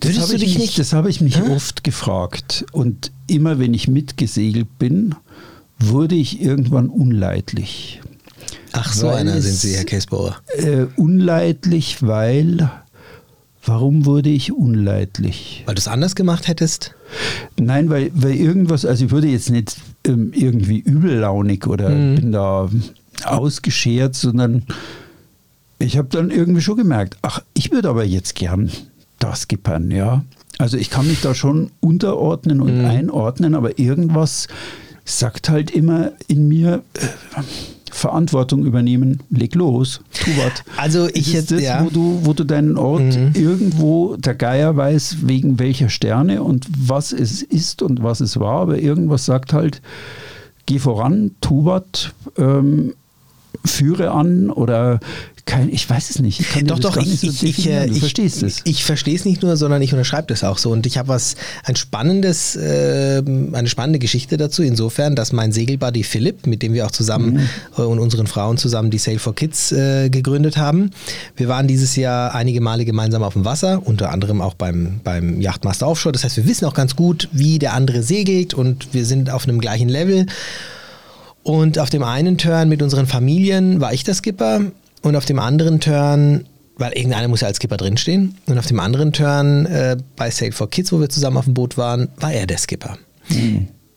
Das 0.04 0.12
Würdest 0.16 0.20
habe 0.22 0.38
du 0.38 0.44
ich 0.44 0.50
dich 0.52 0.58
mich, 0.58 0.66
nicht- 0.68 0.78
Das 0.78 0.92
habe 0.92 1.10
ich 1.10 1.20
mich 1.20 1.38
Hä? 1.38 1.50
oft 1.50 1.84
gefragt. 1.84 2.64
Und 2.72 3.10
immer 3.26 3.58
wenn 3.58 3.74
ich 3.74 3.88
mitgesegelt 3.88 4.78
bin, 4.78 5.14
wurde 5.78 6.14
ich 6.14 6.40
irgendwann 6.40 6.88
unleidlich. 6.88 8.00
Ach, 8.72 8.92
so 8.92 9.06
Weil 9.08 9.16
einer 9.18 9.34
es- 9.36 9.44
sind 9.44 9.56
Sie, 9.56 9.74
Herr 9.76 9.84
Käsbauer. 9.84 10.36
Äh, 10.56 10.86
unleidlich, 10.96 12.02
weil. 12.02 12.70
Warum 13.66 14.04
wurde 14.04 14.28
ich 14.28 14.52
unleidlich? 14.52 15.62
Weil 15.64 15.74
du 15.74 15.78
es 15.78 15.88
anders 15.88 16.14
gemacht 16.14 16.48
hättest? 16.48 16.94
Nein, 17.58 17.88
weil, 17.88 18.10
weil 18.14 18.34
irgendwas, 18.34 18.84
also 18.84 19.06
ich 19.06 19.10
wurde 19.10 19.28
jetzt 19.28 19.48
nicht 19.48 19.76
ähm, 20.06 20.32
irgendwie 20.34 20.80
übellaunig 20.80 21.66
oder 21.66 21.88
Mhm. 21.88 22.14
bin 22.16 22.32
da 22.32 22.68
ausgeschert, 23.24 24.14
sondern 24.16 24.64
ich 25.78 25.96
habe 25.96 26.08
dann 26.10 26.30
irgendwie 26.30 26.60
schon 26.60 26.76
gemerkt, 26.76 27.16
ach, 27.22 27.40
ich 27.54 27.70
würde 27.72 27.88
aber 27.88 28.04
jetzt 28.04 28.34
gern 28.34 28.70
das 29.30 29.42
skippern, 29.42 29.90
ja. 29.90 30.24
Also 30.58 30.76
ich 30.76 30.88
kann 30.90 31.06
mich 31.06 31.20
da 31.20 31.34
schon 31.34 31.70
unterordnen 31.80 32.60
und 32.60 32.78
Mhm. 32.78 32.84
einordnen, 32.84 33.54
aber 33.54 33.78
irgendwas 33.78 34.46
sagt 35.04 35.48
halt 35.48 35.70
immer 35.70 36.12
in 36.28 36.48
mir, 36.48 36.82
äh, 36.94 37.00
Verantwortung 37.90 38.64
übernehmen, 38.64 39.20
leg 39.30 39.54
los, 39.54 40.00
tu 40.12 40.30
was. 40.36 40.52
Also 40.76 41.06
ich 41.08 41.28
ist 41.34 41.50
hätte- 41.50 41.54
das, 41.56 41.64
ja. 41.64 41.84
wo 41.84 41.90
du, 41.90 42.20
wo 42.24 42.32
du 42.32 42.42
deinen 42.44 42.76
Ort 42.76 43.02
Mhm. 43.02 43.30
irgendwo, 43.34 44.16
der 44.16 44.34
Geier 44.34 44.76
weiß, 44.76 45.18
wegen 45.22 45.58
welcher 45.60 45.88
Sterne 45.88 46.42
und 46.42 46.66
was 46.76 47.12
es 47.12 47.42
ist 47.42 47.82
und 47.82 48.02
was 48.02 48.20
es 48.20 48.38
war, 48.40 48.62
aber 48.62 48.78
irgendwas 48.78 49.24
sagt 49.26 49.52
halt, 49.52 49.80
geh 50.66 50.78
voran, 50.80 51.32
tu 51.40 51.66
was, 51.66 52.10
ähm, 52.36 52.94
führe 53.64 54.10
an 54.10 54.50
oder 54.50 55.00
kein, 55.46 55.68
ich 55.68 55.88
weiß 55.88 56.08
es 56.08 56.20
nicht. 56.20 56.40
Ich 56.40 56.64
Doch, 56.64 56.78
doch, 56.78 56.96
ich, 56.96 57.20
so 57.20 57.46
ich, 57.46 57.68
äh, 57.68 57.86
ich, 57.86 57.98
verstehst 57.98 58.42
es. 58.42 58.62
Ich 58.64 58.82
verstehe 58.82 59.14
es 59.14 59.26
nicht 59.26 59.42
nur, 59.42 59.58
sondern 59.58 59.82
ich 59.82 59.92
unterschreibe 59.92 60.26
das 60.28 60.42
auch 60.42 60.56
so. 60.56 60.70
Und 60.70 60.86
ich 60.86 60.96
habe 60.96 61.08
was, 61.08 61.36
ein 61.64 61.76
spannendes, 61.76 62.56
äh, 62.56 63.22
eine 63.52 63.68
spannende 63.68 63.98
Geschichte 63.98 64.38
dazu, 64.38 64.62
insofern, 64.62 65.14
dass 65.14 65.32
mein 65.32 65.52
Segelbuddy 65.52 66.02
Philipp, 66.02 66.46
mit 66.46 66.62
dem 66.62 66.72
wir 66.72 66.86
auch 66.86 66.90
zusammen 66.90 67.34
Mhm. 67.34 67.48
äh, 67.76 67.82
und 67.82 67.98
unseren 67.98 68.26
Frauen 68.26 68.56
zusammen 68.56 68.90
die 68.90 68.98
Sail 68.98 69.18
for 69.18 69.34
Kids 69.34 69.70
äh, 69.70 70.08
gegründet 70.08 70.56
haben. 70.56 70.92
Wir 71.36 71.48
waren 71.48 71.68
dieses 71.68 71.94
Jahr 71.94 72.34
einige 72.34 72.62
Male 72.62 72.86
gemeinsam 72.86 73.22
auf 73.22 73.34
dem 73.34 73.44
Wasser, 73.44 73.82
unter 73.84 74.10
anderem 74.12 74.40
auch 74.40 74.54
beim, 74.54 75.00
beim 75.04 75.42
Yachtmaster 75.42 75.86
Offshore. 75.86 76.14
Das 76.14 76.24
heißt, 76.24 76.38
wir 76.38 76.46
wissen 76.46 76.64
auch 76.64 76.74
ganz 76.74 76.96
gut, 76.96 77.28
wie 77.32 77.58
der 77.58 77.74
andere 77.74 78.02
segelt 78.02 78.54
und 78.54 78.94
wir 78.94 79.04
sind 79.04 79.28
auf 79.28 79.46
einem 79.46 79.60
gleichen 79.60 79.90
Level. 79.90 80.24
Und 81.44 81.78
auf 81.78 81.90
dem 81.90 82.02
einen 82.02 82.38
Turn 82.38 82.68
mit 82.68 82.82
unseren 82.82 83.06
Familien 83.06 83.80
war 83.80 83.92
ich 83.92 84.02
der 84.02 84.14
Skipper 84.14 84.62
und 85.02 85.14
auf 85.14 85.26
dem 85.26 85.38
anderen 85.38 85.78
Turn, 85.78 86.46
weil 86.78 86.92
irgendeiner 86.92 87.28
muss 87.28 87.42
ja 87.42 87.48
als 87.48 87.58
Skipper 87.58 87.76
drinstehen, 87.76 88.38
und 88.46 88.58
auf 88.58 88.66
dem 88.66 88.80
anderen 88.80 89.12
Turn 89.12 89.66
äh, 89.66 89.96
bei 90.16 90.30
Sail 90.30 90.52
for 90.52 90.70
Kids, 90.70 90.90
wo 90.90 91.00
wir 91.00 91.10
zusammen 91.10 91.36
auf 91.36 91.44
dem 91.44 91.52
Boot 91.54 91.76
waren, 91.76 92.08
war 92.16 92.32
er 92.32 92.46
der 92.46 92.56
Skipper. 92.56 92.96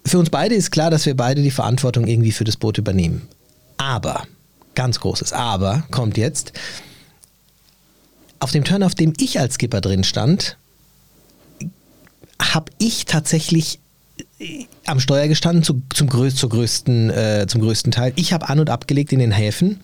Für 0.05 0.19
uns 0.19 0.29
beide 0.29 0.55
ist 0.55 0.71
klar, 0.71 0.91
dass 0.91 1.05
wir 1.05 1.15
beide 1.15 1.41
die 1.41 1.51
Verantwortung 1.51 2.05
irgendwie 2.05 2.33
für 2.33 2.43
das 2.43 2.57
Boot 2.57 2.77
übernehmen. 2.77 3.21
Aber, 3.77 4.23
ganz 4.75 4.99
großes 4.99 5.31
Aber 5.31 5.85
kommt 5.89 6.17
jetzt, 6.17 6.51
auf 8.39 8.51
dem 8.51 8.65
Turn, 8.65 8.83
auf 8.83 8.93
dem 8.93 9.13
ich 9.19 9.39
als 9.39 9.55
Skipper 9.55 9.79
drin 9.79 10.03
stand, 10.03 10.57
habe 12.41 12.71
ich 12.77 13.05
tatsächlich 13.05 13.79
am 14.86 15.00
Steuer 15.00 15.27
gestanden, 15.27 15.63
zu, 15.63 15.82
zum, 15.94 16.08
größ, 16.08 16.36
zur 16.36 16.50
größten, 16.50 17.10
äh, 17.10 17.46
zum 17.48 17.62
größten 17.62 17.91
Teil. 17.91 18.13
Ich 18.15 18.34
habe 18.34 18.50
an- 18.50 18.60
und 18.60 18.70
abgelegt 18.70 19.12
in 19.12 19.20
den 19.20 19.32
Häfen. 19.32 19.79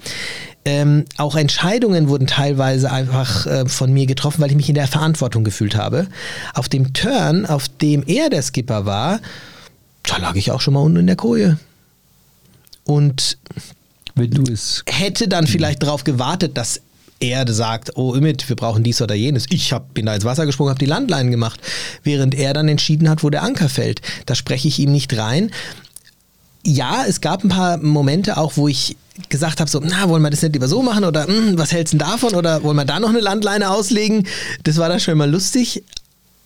Ähm, 0.63 1.05
auch 1.17 1.35
Entscheidungen 1.35 2.07
wurden 2.07 2.27
teilweise 2.27 2.91
einfach 2.91 3.47
äh, 3.47 3.67
von 3.67 3.91
mir 3.91 4.05
getroffen, 4.05 4.41
weil 4.41 4.51
ich 4.51 4.55
mich 4.55 4.69
in 4.69 4.75
der 4.75 4.87
Verantwortung 4.87 5.43
gefühlt 5.43 5.75
habe. 5.75 6.07
Auf 6.53 6.69
dem 6.69 6.93
Turn, 6.93 7.45
auf 7.45 7.67
dem 7.67 8.03
er 8.05 8.29
der 8.29 8.43
Skipper 8.43 8.85
war, 8.85 9.19
da 10.03 10.17
lag 10.17 10.35
ich 10.35 10.51
auch 10.51 10.61
schon 10.61 10.75
mal 10.75 10.81
unten 10.81 10.99
in 10.99 11.07
der 11.07 11.15
Koje. 11.15 11.57
Und 12.85 13.37
Wenn 14.15 14.29
du 14.29 14.43
es 14.43 14.83
hätte 14.87 15.27
dann 15.27 15.47
vielleicht 15.47 15.81
darauf 15.81 16.03
gewartet, 16.03 16.57
dass 16.57 16.81
er 17.23 17.51
sagt, 17.51 17.95
oh 17.95 18.13
Ümit, 18.13 18.49
wir 18.49 18.55
brauchen 18.55 18.83
dies 18.83 19.01
oder 19.01 19.15
jenes. 19.15 19.45
Ich 19.49 19.71
hab, 19.71 19.93
bin 19.93 20.05
da 20.05 20.13
ins 20.13 20.25
Wasser 20.25 20.45
gesprungen, 20.45 20.71
habe 20.71 20.79
die 20.79 20.85
Landleinen 20.85 21.31
gemacht, 21.31 21.59
während 22.03 22.35
er 22.35 22.53
dann 22.53 22.67
entschieden 22.67 23.09
hat, 23.09 23.23
wo 23.23 23.29
der 23.29 23.43
Anker 23.43 23.69
fällt. 23.69 24.01
Da 24.25 24.35
spreche 24.35 24.67
ich 24.67 24.79
ihm 24.79 24.91
nicht 24.91 25.17
rein. 25.17 25.51
Ja, 26.65 27.05
es 27.07 27.21
gab 27.21 27.43
ein 27.43 27.49
paar 27.49 27.77
Momente 27.77 28.37
auch, 28.37 28.57
wo 28.57 28.67
ich 28.67 28.97
gesagt 29.29 29.59
habe, 29.59 29.69
so, 29.69 29.79
na, 29.81 30.09
wollen 30.09 30.21
wir 30.21 30.29
das 30.31 30.41
nicht 30.41 30.53
lieber 30.53 30.67
so 30.67 30.81
machen 30.81 31.05
oder 31.05 31.25
hm, 31.25 31.57
was 31.57 31.71
hältst 31.71 31.93
du 31.93 31.97
davon 31.97 32.35
oder 32.35 32.63
wollen 32.63 32.75
wir 32.75 32.85
da 32.85 32.99
noch 32.99 33.09
eine 33.09 33.19
Landleine 33.19 33.69
auslegen? 33.69 34.27
Das 34.63 34.77
war 34.77 34.89
dann 34.89 34.99
schon 34.99 35.17
mal 35.17 35.29
lustig, 35.29 35.83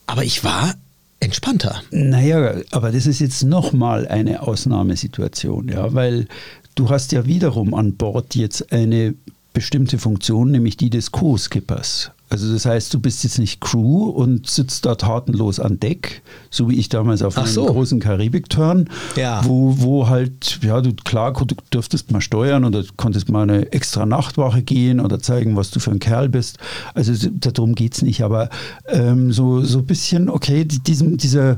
aber 0.05 0.23
ich 0.23 0.43
war 0.43 0.75
entspannter. 1.19 1.81
Naja, 1.91 2.55
aber 2.71 2.91
das 2.91 3.07
ist 3.07 3.19
jetzt 3.19 3.43
nochmal 3.43 4.07
eine 4.07 4.43
Ausnahmesituation, 4.43 5.69
ja, 5.69 5.93
weil 5.93 6.27
du 6.75 6.89
hast 6.89 7.11
ja 7.13 7.25
wiederum 7.25 7.73
an 7.73 7.95
Bord 7.95 8.35
jetzt 8.35 8.71
eine 8.71 9.15
bestimmte 9.57 9.97
Funktion, 9.97 10.51
nämlich 10.51 10.77
die 10.77 10.91
des 10.91 11.11
Co-Skippers. 11.11 12.11
Also 12.29 12.53
das 12.53 12.65
heißt, 12.67 12.93
du 12.93 12.99
bist 12.99 13.23
jetzt 13.23 13.39
nicht 13.39 13.59
Crew 13.59 14.03
und 14.09 14.47
sitzt 14.47 14.85
da 14.85 14.93
tatenlos 14.93 15.59
an 15.59 15.79
Deck, 15.79 16.21
so 16.51 16.69
wie 16.69 16.75
ich 16.75 16.89
damals 16.89 17.23
auf 17.23 17.37
einem 17.39 17.47
so. 17.47 17.65
großen 17.65 17.99
Karibik-Turn, 17.99 18.87
Ja. 19.15 19.41
wo, 19.45 19.75
wo 19.79 20.09
halt, 20.09 20.59
ja, 20.61 20.79
du 20.81 20.93
klar 20.93 21.33
du 21.33 21.55
durftest 21.71 22.11
mal 22.11 22.21
steuern 22.21 22.65
oder 22.65 22.83
konntest 22.97 23.29
mal 23.29 23.43
eine 23.49 23.71
extra 23.71 24.05
Nachtwache 24.05 24.61
gehen 24.61 24.99
oder 24.99 25.19
zeigen, 25.19 25.55
was 25.55 25.71
du 25.71 25.79
für 25.79 25.89
ein 25.91 25.99
Kerl 25.99 26.29
bist. 26.29 26.59
Also 26.93 27.13
darum 27.39 27.73
geht 27.73 27.95
es 27.95 28.03
nicht, 28.03 28.21
aber 28.21 28.49
ähm, 28.89 29.31
so, 29.31 29.63
so 29.63 29.79
ein 29.79 29.85
bisschen, 29.87 30.29
okay, 30.29 30.65
die- 30.65 30.79
diesem, 30.83 31.17
dieser 31.17 31.57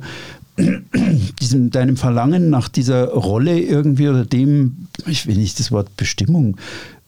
diesem, 1.41 1.72
deinem 1.72 1.98
Verlangen 1.98 2.50
nach 2.50 2.70
dieser 2.70 3.08
Rolle 3.10 3.60
irgendwie 3.60 4.08
oder 4.10 4.24
dem, 4.25 4.88
ich 5.08 5.25
will 5.27 5.38
nicht 5.38 5.60
das 5.60 5.72
Wort 5.72 5.96
Bestimmung 5.98 6.58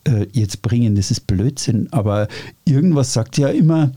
äh, 0.06 0.28
jetzt 0.32 0.62
bringen, 0.62 0.96
das 0.96 1.12
ist 1.12 1.28
Blödsinn, 1.28 1.88
aber 1.92 2.28
irgendwas 2.66 3.14
sagt 3.14 3.38
ja 3.38 3.50
immer, 3.50 3.92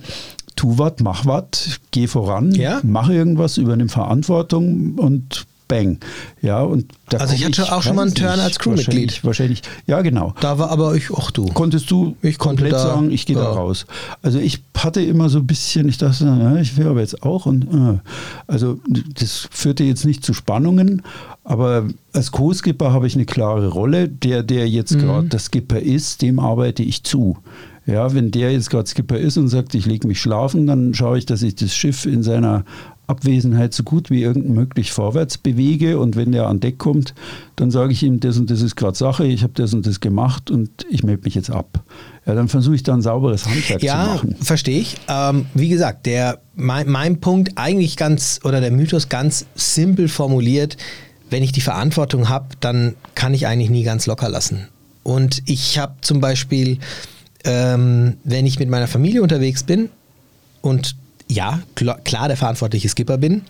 tu 0.57 0.79
was, 0.79 0.95
mach 1.03 1.27
was, 1.27 1.81
geh 1.91 2.07
voran, 2.07 2.53
Ja. 2.53 2.81
mach 2.83 3.09
irgendwas, 3.09 3.59
übernimm 3.59 3.89
Verantwortung 3.89 4.95
und 4.99 5.47
bang. 5.69 5.99
Ja, 6.43 6.61
und 6.63 6.93
Also 7.19 7.35
ich 7.35 7.45
hatte 7.45 7.73
auch 7.73 7.83
schon 7.83 7.97
mal 7.97 8.03
einen 8.03 8.15
Turn 8.15 8.39
als 8.41 8.59
Crewmitglied. 8.59 8.87
Wahrscheinlich, 8.87 9.25
wahrscheinlich, 9.25 9.63
ja 9.87 10.03
genau. 10.03 10.35
Da 10.41 10.59
war 10.59 10.71
aber 10.71 10.95
ich 10.95 11.11
auch 11.11 11.31
du. 11.31 11.47
Konntest 11.47 11.91
du 11.91 12.17
Ich 12.23 12.39
komplett 12.39 12.73
da- 12.73 12.79
sagen, 12.79 13.11
ich 13.11 13.27
gehe 13.27 13.37
ja. 13.37 13.43
da 13.43 13.51
raus. 13.53 13.87
Also 14.23 14.39
ich 14.39 14.63
hatte 14.77 15.01
immer 15.03 15.29
so 15.29 15.39
ein 15.39 15.47
bisschen, 15.47 15.89
ich 15.89 15.99
dachte, 15.99 16.25
ja, 16.25 16.57
ich 16.57 16.77
will 16.77 16.87
aber 16.89 17.01
jetzt 17.01 17.23
auch. 17.23 17.47
Und, 17.47 17.65
äh, 17.65 17.99
also 18.47 18.79
das 19.19 19.49
führte 19.51 19.85
jetzt 19.85 20.05
nicht 20.05 20.25
zu 20.25 20.35
Spannungen, 20.35 21.03
aber 21.45 21.89
als 22.13 22.31
Co-Skipper 22.33 22.93
habe 22.93 23.07
ich 23.07 23.15
eine 23.15 23.25
klare 23.25 23.69
Rolle. 23.69 24.09
Der, 24.09 24.43
der 24.43 24.69
jetzt 24.69 24.95
Mhm. 24.95 24.99
gerade 25.01 25.29
der 25.29 25.39
Skipper 25.41 25.81
ist, 25.81 26.23
dem 26.23 26.39
arbeite 26.39 26.83
ich 26.83 27.05
zu. 27.05 27.39
Ja, 27.87 28.15
wenn 28.15 28.31
der 28.31 28.51
jetzt 28.53 28.71
gerade 28.71 28.89
Skipper 28.89 29.19
ist 29.19 29.37
und 29.37 29.49
sagt, 29.49 29.75
ich 29.75 29.85
lege 29.85 30.09
mich 30.09 30.19
schlafen, 30.19 30.67
dann 30.67 30.95
schaue 30.95 31.19
ich, 31.19 31.27
dass 31.27 31.43
ich 31.43 31.55
das 31.55 31.75
Schiff 31.75 32.07
in 32.07 32.23
seiner 32.23 32.65
Abwesenheit 33.07 33.75
so 33.75 33.83
gut 33.83 34.11
wie 34.11 34.23
irgend 34.23 34.49
möglich 34.49 34.93
vorwärts 34.93 35.37
bewege 35.39 35.99
und 35.99 36.17
wenn 36.17 36.33
der 36.33 36.47
an 36.49 36.61
Deck 36.61 36.79
kommt, 36.79 37.15
dann 37.57 37.71
sage 37.71 37.93
ich 37.93 38.03
ihm, 38.03 38.21
das 38.21 38.39
und 38.39 38.51
das 38.51 38.63
ist 38.63 38.77
gerade 38.77 38.97
Sache, 38.97 39.27
ich 39.27 39.43
habe 39.43 39.53
das 39.55 39.75
und 39.75 39.87
das 39.87 40.01
gemacht 40.01 40.51
und 40.51 40.71
ich 40.91 41.03
melde 41.03 41.23
mich 41.25 41.35
jetzt 41.35 41.51
ab. 41.51 41.83
Ja, 42.27 42.35
dann 42.35 42.49
versuche 42.49 42.75
ich 42.75 42.83
da 42.83 42.95
ein 42.95 43.03
sauberes 43.03 43.47
Handwerk 43.47 43.81
zu 43.81 43.87
Ja, 43.87 44.07
machen. 44.07 44.37
verstehe 44.41 44.79
ich. 44.81 44.97
Ähm, 45.09 45.47
wie 45.53 45.69
gesagt, 45.69 46.07
der, 46.07 46.41
mein, 46.55 46.89
mein 46.89 47.21
Punkt 47.21 47.53
eigentlich 47.57 47.97
ganz, 47.97 48.41
oder 48.45 48.61
der 48.61 48.71
Mythos 48.71 49.09
ganz 49.11 49.45
simpel 49.55 50.09
formuliert, 50.09 50.77
wenn 51.31 51.43
ich 51.43 51.53
die 51.53 51.61
Verantwortung 51.61 52.29
habe, 52.29 52.47
dann 52.61 52.95
kann 53.15 53.35
ich 53.35 53.47
eigentlich 53.47 53.71
nie 53.71 53.83
ganz 53.83 54.07
locker 54.07 54.29
lassen. 54.29 54.69
Und 55.03 55.43
ich 55.47 55.79
habe 55.79 55.95
zum 56.01 56.21
Beispiel, 56.21 56.79
ähm, 57.45 58.17
wenn 58.25 58.47
ich 58.47 58.59
mit 58.59 58.71
meiner 58.71 58.87
Familie 58.87 59.23
unterwegs 59.23 59.63
bin 59.63 59.91
und 60.63 60.97
ja, 61.29 61.63
klar, 61.75 62.01
klar 62.05 62.29
der 62.29 62.37
verantwortliche 62.37 62.89
Skipper 62.89 63.19
bin, 63.19 63.43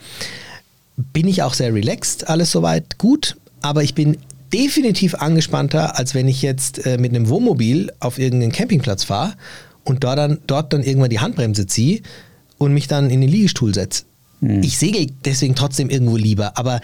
bin 0.96 1.26
ich 1.26 1.42
auch 1.42 1.54
sehr 1.54 1.74
relaxed, 1.74 2.28
alles 2.28 2.50
soweit 2.50 2.98
gut, 2.98 3.36
aber 3.60 3.82
ich 3.82 3.94
bin 3.94 4.18
definitiv 4.52 5.16
angespannter, 5.16 5.98
als 5.98 6.14
wenn 6.14 6.28
ich 6.28 6.42
jetzt 6.42 6.86
äh, 6.86 6.98
mit 6.98 7.12
einem 7.12 7.28
Wohnmobil 7.28 7.92
auf 7.98 8.18
irgendeinen 8.18 8.52
Campingplatz 8.52 9.04
fahre 9.04 9.34
und 9.82 10.04
dort 10.04 10.18
dann, 10.18 10.38
dort 10.46 10.72
dann 10.72 10.82
irgendwann 10.82 11.10
die 11.10 11.18
Handbremse 11.20 11.66
ziehe 11.66 12.02
und 12.58 12.72
mich 12.72 12.86
dann 12.86 13.10
in 13.10 13.20
den 13.20 13.30
Liegestuhl 13.30 13.74
setze. 13.74 14.04
Ich 14.62 14.78
segel 14.78 15.06
deswegen 15.24 15.54
trotzdem 15.54 15.88
irgendwo 15.88 16.16
lieber, 16.16 16.58
aber 16.58 16.80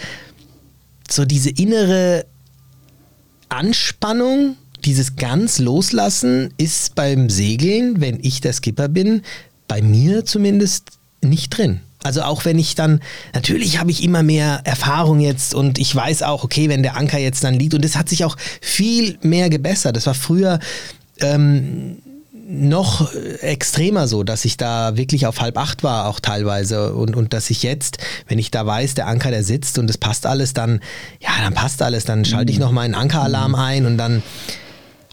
so 1.10 1.24
diese 1.24 1.50
innere 1.50 2.24
Anspannung, 3.50 4.56
dieses 4.84 5.16
ganz 5.16 5.58
Loslassen 5.58 6.54
ist 6.56 6.94
beim 6.94 7.28
Segeln, 7.28 8.00
wenn 8.00 8.18
ich 8.22 8.40
der 8.40 8.54
Skipper 8.54 8.88
bin, 8.88 9.22
bei 9.70 9.82
mir 9.82 10.24
zumindest 10.24 10.98
nicht 11.22 11.56
drin. 11.56 11.80
Also 12.02 12.22
auch 12.22 12.44
wenn 12.44 12.58
ich 12.58 12.74
dann, 12.74 13.00
natürlich 13.34 13.78
habe 13.78 13.92
ich 13.92 14.02
immer 14.02 14.24
mehr 14.24 14.62
Erfahrung 14.64 15.20
jetzt 15.20 15.54
und 15.54 15.78
ich 15.78 15.94
weiß 15.94 16.24
auch, 16.24 16.42
okay, 16.42 16.68
wenn 16.68 16.82
der 16.82 16.96
Anker 16.96 17.18
jetzt 17.18 17.44
dann 17.44 17.54
liegt 17.54 17.74
und 17.74 17.84
das 17.84 17.94
hat 17.94 18.08
sich 18.08 18.24
auch 18.24 18.36
viel 18.60 19.16
mehr 19.22 19.48
gebessert. 19.48 19.94
Das 19.94 20.06
war 20.06 20.14
früher 20.14 20.58
ähm, 21.20 21.98
noch 22.48 23.14
extremer 23.14 24.08
so, 24.08 24.24
dass 24.24 24.44
ich 24.44 24.56
da 24.56 24.96
wirklich 24.96 25.28
auf 25.28 25.40
halb 25.40 25.56
acht 25.56 25.84
war, 25.84 26.08
auch 26.08 26.18
teilweise. 26.18 26.92
Und, 26.94 27.14
und 27.14 27.32
dass 27.32 27.48
ich 27.48 27.62
jetzt, 27.62 27.98
wenn 28.26 28.40
ich 28.40 28.50
da 28.50 28.66
weiß, 28.66 28.94
der 28.94 29.06
Anker, 29.06 29.30
der 29.30 29.44
sitzt 29.44 29.78
und 29.78 29.88
es 29.88 29.98
passt 29.98 30.26
alles, 30.26 30.52
dann, 30.52 30.80
ja, 31.20 31.30
dann 31.40 31.54
passt 31.54 31.80
alles. 31.80 32.06
Dann 32.06 32.24
schalte 32.24 32.50
ich 32.50 32.58
noch 32.58 32.72
meinen 32.72 32.96
Ankeralarm 32.96 33.54
ein 33.54 33.86
und 33.86 33.98
dann 33.98 34.24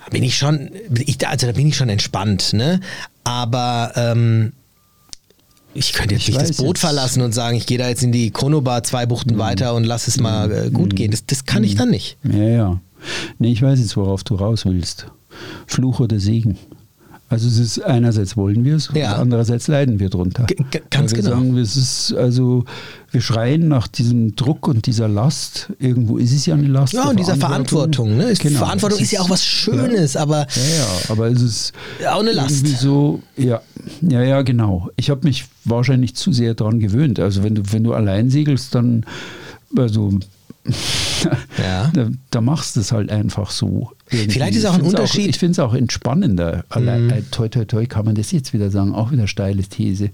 bin 0.09 0.23
ich 0.23 0.37
schon, 0.37 0.71
ich, 1.05 1.27
also 1.27 1.47
da 1.47 1.53
bin 1.53 1.67
ich 1.67 1.77
schon 1.77 1.89
entspannt, 1.89 2.53
ne? 2.53 2.79
Aber 3.27 3.91
ähm, 3.95 4.53
ich 5.73 5.93
könnte 5.93 6.15
jetzt 6.15 6.27
Ich 6.27 6.35
nicht 6.35 6.49
das 6.49 6.57
Boot 6.57 6.77
jetzt. 6.77 6.79
verlassen 6.81 7.21
und 7.21 7.33
sagen, 7.33 7.57
ich 7.57 7.65
gehe 7.65 7.77
da 7.77 7.87
jetzt 7.89 8.01
in 8.03 8.11
die 8.11 8.31
Chronobar 8.31 8.83
zwei 8.83 9.05
Buchten 9.05 9.37
weiter 9.37 9.75
und 9.75 9.83
lass 9.83 10.07
es 10.07 10.17
mal 10.19 10.51
äh, 10.51 10.69
gut 10.71 10.95
gehen. 10.95 11.11
Das, 11.11 11.25
das 11.25 11.45
kann 11.45 11.63
ich 11.63 11.75
dann 11.75 11.89
nicht. 11.89 12.17
Ja, 12.23 12.43
ja. 12.43 12.81
Nee, 13.37 13.51
ich 13.51 13.61
weiß 13.61 13.79
jetzt, 13.79 13.97
worauf 13.97 14.23
du 14.23 14.35
raus 14.35 14.65
willst. 14.65 15.07
Fluch 15.67 15.99
oder 15.99 16.19
Segen. 16.19 16.57
Also 17.29 17.49
es 17.49 17.57
ist 17.59 17.81
einerseits 17.83 18.37
wollen 18.37 18.63
wir 18.63 18.77
es 18.77 18.89
Ja. 18.93 19.17
andererseits 19.17 19.67
leiden 19.67 19.99
wir 19.99 20.09
drunter. 20.09 20.45
G- 20.45 20.55
ganz 20.89 21.11
wir 21.11 21.23
genau. 21.23 21.35
Sagen, 21.35 21.57
es 21.57 21.75
ist 21.75 22.13
also 22.15 22.63
wir 23.11 23.19
schreien 23.19 23.67
nach 23.67 23.87
diesem 23.89 24.35
Druck 24.37 24.67
und 24.67 24.85
dieser 24.85 25.09
Last. 25.09 25.69
Irgendwo 25.79 26.17
ist 26.17 26.31
es 26.33 26.45
ja 26.45 26.53
eine 26.55 26.67
Last. 26.67 26.93
Ja, 26.93 27.09
und 27.09 27.19
dieser 27.19 27.35
Verantwortung. 27.35 28.15
Ne? 28.15 28.29
Ist- 28.29 28.41
Genau, 28.41 28.59
Verantwortung 28.59 28.97
es 28.99 29.03
ist 29.05 29.11
ja 29.11 29.19
auch 29.21 29.29
was 29.29 29.43
Schönes, 29.43 30.15
aber 30.15 30.47
Ja, 30.55 30.77
ja, 30.77 30.87
aber 31.09 31.27
es 31.27 31.41
ist 31.41 31.73
Auch 32.09 32.21
eine 32.21 32.31
Last. 32.31 32.65
so, 32.79 33.21
ja, 33.35 33.61
ja, 34.01 34.21
ja, 34.23 34.41
genau. 34.43 34.89
Ich 34.95 35.09
habe 35.09 35.27
mich 35.27 35.45
wahrscheinlich 35.65 36.15
zu 36.15 36.31
sehr 36.31 36.53
daran 36.53 36.79
gewöhnt. 36.79 37.19
Also 37.19 37.43
wenn 37.43 37.55
du, 37.55 37.63
wenn 37.71 37.83
du 37.83 37.93
allein 37.93 38.29
segelst, 38.29 38.73
dann, 38.73 39.05
also 39.75 40.17
Ja. 41.57 41.89
da, 41.93 42.09
da 42.29 42.41
machst 42.41 42.75
du 42.75 42.79
es 42.81 42.91
halt 42.91 43.09
einfach 43.11 43.49
so. 43.51 43.91
irgendwie. 44.11 44.31
Vielleicht 44.31 44.55
ist 44.55 44.65
auch 44.65 44.75
ein 44.75 44.81
Unterschied- 44.81 45.23
Mhm. 45.23 45.29
ich 45.29 45.39
finde 45.39 45.51
es 45.53 45.59
auch 45.59 45.73
entspannender. 45.73 46.63
Allein, 46.69 47.09
äh, 47.09 47.21
toi, 47.31 47.47
toi, 47.49 47.65
toi, 47.65 47.85
kann 47.85 48.05
man 48.05 48.15
das 48.15 48.31
jetzt 48.31 48.53
wieder 48.53 48.69
sagen, 48.69 48.93
auch 48.93 49.11
wieder 49.11 49.27
steile 49.27 49.63
These. 49.63 50.11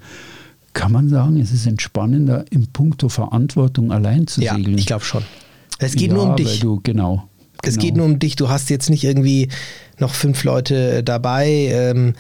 Kann 0.74 0.92
man 0.92 1.10
sagen, 1.10 1.40
es 1.40 1.52
ist 1.52 1.68
entspannender, 1.68 2.46
im 2.50 2.68
Punkto 2.68 3.10
Verantwortung 3.10 3.92
allein 3.92 4.26
zu 4.28 4.42
ja, 4.42 4.56
segeln? 4.56 4.78
ich 4.78 4.86
glaube 4.86 5.04
schon. 5.04 5.24
Es 5.80 5.94
geht 5.96 6.08
ja, 6.10 6.14
nur 6.16 6.30
um 6.30 6.36
dich. 6.36 6.60
du, 6.62 6.80
genau. 6.82 7.28
Es 7.62 7.76
genau. 7.76 7.82
geht 7.86 7.96
nur 7.98 8.06
um 8.06 8.20
dich. 8.20 8.36
Du 8.36 8.50
hast 8.50 8.70
jetzt 8.70 8.90
nicht 8.90 9.04
irgendwie 9.04 9.50
noch 10.00 10.14
fünf 10.14 10.44
Leute 10.44 11.04
dabei. 11.04 11.48
Ähm, 11.72 12.14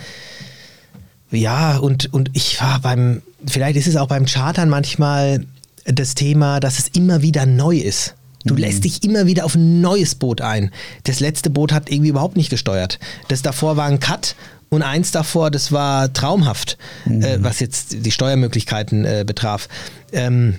ja, 1.31 1.77
und, 1.77 2.13
und 2.13 2.29
ich 2.33 2.61
war 2.61 2.79
beim, 2.79 3.21
vielleicht 3.47 3.77
ist 3.77 3.87
es 3.87 3.95
auch 3.95 4.07
beim 4.07 4.25
Chartern 4.25 4.69
manchmal 4.69 5.45
das 5.85 6.15
Thema, 6.15 6.59
dass 6.59 6.79
es 6.79 6.87
immer 6.89 7.21
wieder 7.21 7.45
neu 7.45 7.77
ist. 7.77 8.15
Du 8.45 8.55
lässt 8.55 8.83
dich 8.83 9.03
immer 9.03 9.25
wieder 9.25 9.45
auf 9.45 9.55
ein 9.55 9.81
neues 9.81 10.15
Boot 10.15 10.41
ein. 10.41 10.71
Das 11.03 11.19
letzte 11.19 11.49
Boot 11.49 11.71
hat 11.71 11.89
irgendwie 11.89 12.09
überhaupt 12.09 12.37
nicht 12.37 12.49
gesteuert. 12.49 12.99
Das 13.27 13.41
davor 13.41 13.77
war 13.77 13.85
ein 13.85 13.99
Cut 13.99 14.35
und 14.69 14.81
eins 14.81 15.11
davor, 15.11 15.51
das 15.51 15.71
war 15.71 16.11
traumhaft, 16.11 16.77
äh, 17.05 17.37
was 17.39 17.59
jetzt 17.59 18.05
die 18.05 18.11
Steuermöglichkeiten 18.11 19.05
äh, 19.05 19.23
betraf. 19.25 19.69
Ähm, 20.11 20.55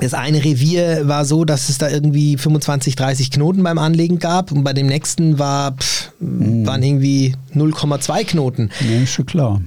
das 0.00 0.14
eine 0.14 0.44
Revier 0.44 1.08
war 1.08 1.24
so, 1.24 1.44
dass 1.44 1.68
es 1.68 1.78
da 1.78 1.88
irgendwie 1.88 2.36
25, 2.36 2.94
30 2.94 3.30
Knoten 3.32 3.62
beim 3.62 3.78
Anlegen 3.78 4.18
gab 4.18 4.52
und 4.52 4.62
bei 4.62 4.72
dem 4.72 4.86
nächsten 4.86 5.38
war, 5.38 5.76
pff, 5.76 6.12
waren 6.20 6.82
irgendwie 6.82 7.34
0,2 7.54 8.24
Knoten. 8.24 8.70
Ja, 8.88 9.02
ist 9.02 9.10
schon 9.12 9.26
klar. 9.26 9.60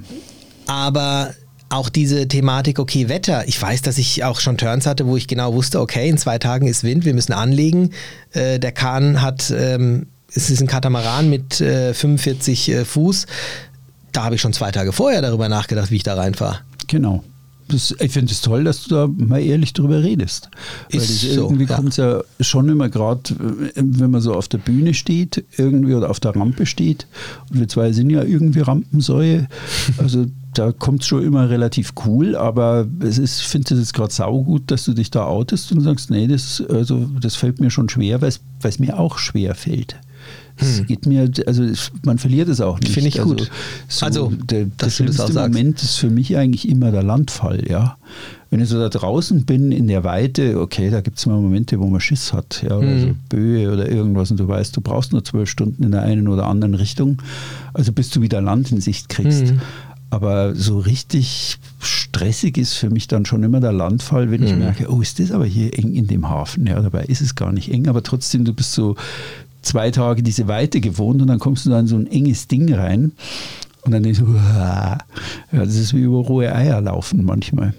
Aber 0.68 1.34
auch 1.72 1.90
diese 1.90 2.28
Thematik, 2.28 2.80
okay, 2.80 3.08
Wetter. 3.10 3.48
Ich 3.48 3.62
weiß, 3.62 3.82
dass 3.82 3.98
ich 3.98 4.24
auch 4.24 4.40
schon 4.40 4.58
Turns 4.58 4.86
hatte, 4.86 5.08
wo 5.08 5.16
ich 5.16 5.28
genau 5.28 5.54
wusste, 5.54 5.80
okay, 5.80 6.10
in 6.10 6.18
zwei 6.18 6.38
Tagen 6.38 6.68
ist 6.68 6.84
Wind, 6.84 7.06
wir 7.06 7.14
müssen 7.14 7.34
anlegen. 7.34 7.92
Äh, 8.32 8.60
der 8.60 8.72
Kahn 8.74 9.22
hat, 9.22 9.54
ähm, 9.56 10.08
es 10.34 10.50
ist 10.50 10.62
ein 10.62 10.68
Katamaran 10.68 11.30
mit 11.30 11.62
äh, 11.62 11.94
45 11.94 12.70
äh, 12.70 12.86
Fuß. 12.86 13.26
Da 14.12 14.24
habe 14.24 14.36
ich 14.36 14.42
schon 14.42 14.54
zwei 14.54 14.72
Tage 14.72 14.92
vorher 14.92 15.22
darüber 15.22 15.48
nachgedacht, 15.48 15.92
wie 15.92 15.96
ich 15.96 16.04
da 16.04 16.16
reinfahre. 16.16 16.60
Genau. 16.88 17.24
Das, 17.70 17.96
ich 17.98 18.12
finde 18.12 18.34
es 18.34 18.42
toll, 18.42 18.66
dass 18.66 18.84
du 18.84 18.94
da 18.94 19.08
mal 19.08 19.42
ehrlich 19.42 19.72
drüber 19.72 20.04
redest. 20.04 20.50
Weil 20.92 21.00
Ist 21.00 21.10
das 21.10 21.36
so, 21.36 21.44
irgendwie 21.44 21.66
ja. 21.66 21.76
kommt 21.76 21.90
es 21.90 21.98
ja 21.98 22.22
schon 22.42 22.68
immer 22.68 22.90
gerade, 22.90 23.22
wenn 23.76 24.12
man 24.12 24.20
so 24.20 24.34
auf 24.34 24.50
der 24.50 24.58
Bühne 24.58 24.94
steht, 24.94 25.46
irgendwie 25.56 25.94
oder 25.94 26.10
auf 26.10 26.20
der 26.20 26.36
Rampe 26.36 26.66
steht. 26.66 27.08
Und 27.50 27.62
wir 27.62 27.70
zwei 27.70 27.94
sind 27.94 28.10
ja 28.10 28.24
irgendwie 28.24 28.60
Rampensäue. 28.60 29.48
Also 29.98 30.26
da 30.54 30.72
kommt 30.72 31.02
es 31.02 31.08
schon 31.08 31.24
immer 31.24 31.50
relativ 31.50 31.94
cool, 32.06 32.36
aber 32.36 32.86
es 33.00 33.18
ist, 33.18 33.40
ich 33.40 33.48
finde 33.48 33.76
es 33.76 33.94
gerade 33.94 34.14
saugut, 34.14 34.70
dass 34.70 34.84
du 34.84 34.94
dich 34.94 35.10
da 35.10 35.26
outest 35.26 35.72
und 35.72 35.82
sagst, 35.82 36.10
nee, 36.10 36.28
das, 36.28 36.62
also, 36.70 37.10
das 37.20 37.36
fällt 37.36 37.60
mir 37.60 37.70
schon 37.70 37.88
schwer, 37.90 38.22
weil 38.22 38.32
es 38.64 38.80
mir 38.80 39.00
auch 39.00 39.18
schwer 39.18 39.56
fällt. 39.56 39.96
Es 40.58 40.80
hm. 40.80 40.86
geht 40.86 41.06
mir, 41.06 41.30
also 41.48 41.64
man 42.06 42.18
verliert 42.18 42.50
es 42.50 42.62
auch 42.62 42.80
nicht. 42.80 42.92
Finde 42.92 43.10
ich 43.10 43.20
also, 43.20 43.36
gut. 43.36 43.50
So 43.88 44.06
also, 44.06 44.32
der, 44.46 44.68
das 44.78 44.96
schlimmste 44.96 45.34
Moment 45.34 45.82
ist 45.82 45.98
für 45.98 46.10
mich 46.10 46.38
eigentlich 46.38 46.68
immer 46.68 46.92
der 46.92 47.04
Landfall, 47.04 47.68
ja. 47.68 47.98
Wenn 48.50 48.60
ich 48.60 48.68
so 48.68 48.78
da 48.78 48.90
draußen 48.90 49.46
bin 49.46 49.72
in 49.72 49.88
der 49.88 50.04
Weite, 50.04 50.60
okay, 50.60 50.90
da 50.90 51.00
gibt 51.00 51.18
es 51.18 51.26
mal 51.26 51.40
Momente, 51.40 51.80
wo 51.80 51.88
man 51.88 52.02
Schiss 52.02 52.34
hat, 52.34 52.64
ja, 52.68 52.78
oder 52.78 52.88
hm. 52.88 53.02
so 53.02 53.16
Böe 53.30 53.72
oder 53.72 53.90
irgendwas 53.90 54.30
und 54.30 54.40
du 54.40 54.48
weißt, 54.48 54.76
du 54.76 54.82
brauchst 54.82 55.14
nur 55.14 55.24
zwölf 55.24 55.50
Stunden 55.50 55.84
in 55.84 55.92
der 55.92 56.02
einen 56.02 56.28
oder 56.28 56.46
anderen 56.46 56.76
Richtung, 56.76 57.22
also 57.74 57.94
bis 57.94 58.10
du 58.10 58.22
wieder 58.22 58.42
Land 58.42 58.72
in 58.72 58.82
Sicht 58.82 59.10
kriegst. 59.10 59.48
Hm. 59.48 59.62
Aber 60.12 60.56
so 60.56 60.78
richtig 60.78 61.58
stressig 61.80 62.58
ist 62.58 62.74
für 62.74 62.90
mich 62.90 63.08
dann 63.08 63.26
schon 63.26 63.44
immer 63.44 63.62
der 63.62 63.72
Landfall, 63.72 64.30
wenn 64.30 64.44
ich 64.44 64.52
mhm. 64.52 64.60
merke, 64.60 64.92
oh, 64.92 65.02
ist 65.02 65.20
das 65.20 65.32
aber 65.32 65.46
hier 65.46 65.74
eng 65.78 65.96
in 65.96 66.08
dem 66.08 66.30
Hafen. 66.30 66.68
Ja, 66.68 66.82
dabei 66.82 67.06
ist 67.06 67.22
es 67.22 67.34
gar 67.34 67.52
nicht 67.54 67.72
eng, 67.72 67.88
aber 67.88 68.04
trotzdem, 68.04 68.44
du 68.44 68.54
bist 68.54 68.74
so 68.74 68.98
zwei 69.62 69.90
Tage 69.90 70.22
diese 70.22 70.48
Weite 70.50 70.82
gewohnt 70.82 71.22
und 71.22 71.28
dann 71.28 71.40
kommst 71.40 71.66
du 71.66 71.70
da 71.70 71.80
in 71.80 71.88
so 71.88 71.96
ein 71.96 72.08
enges 72.08 72.48
Ding 72.48 72.74
rein 72.74 73.14
und 73.84 73.92
dann 73.94 74.04
denkst 74.04 74.20
du, 74.20 74.36
ja, 74.36 74.98
das 75.52 75.76
ist 75.76 75.94
wie 75.94 76.02
über 76.02 76.18
rohe 76.18 76.54
Eier 76.54 76.82
laufen 76.82 77.24
manchmal. 77.24 77.74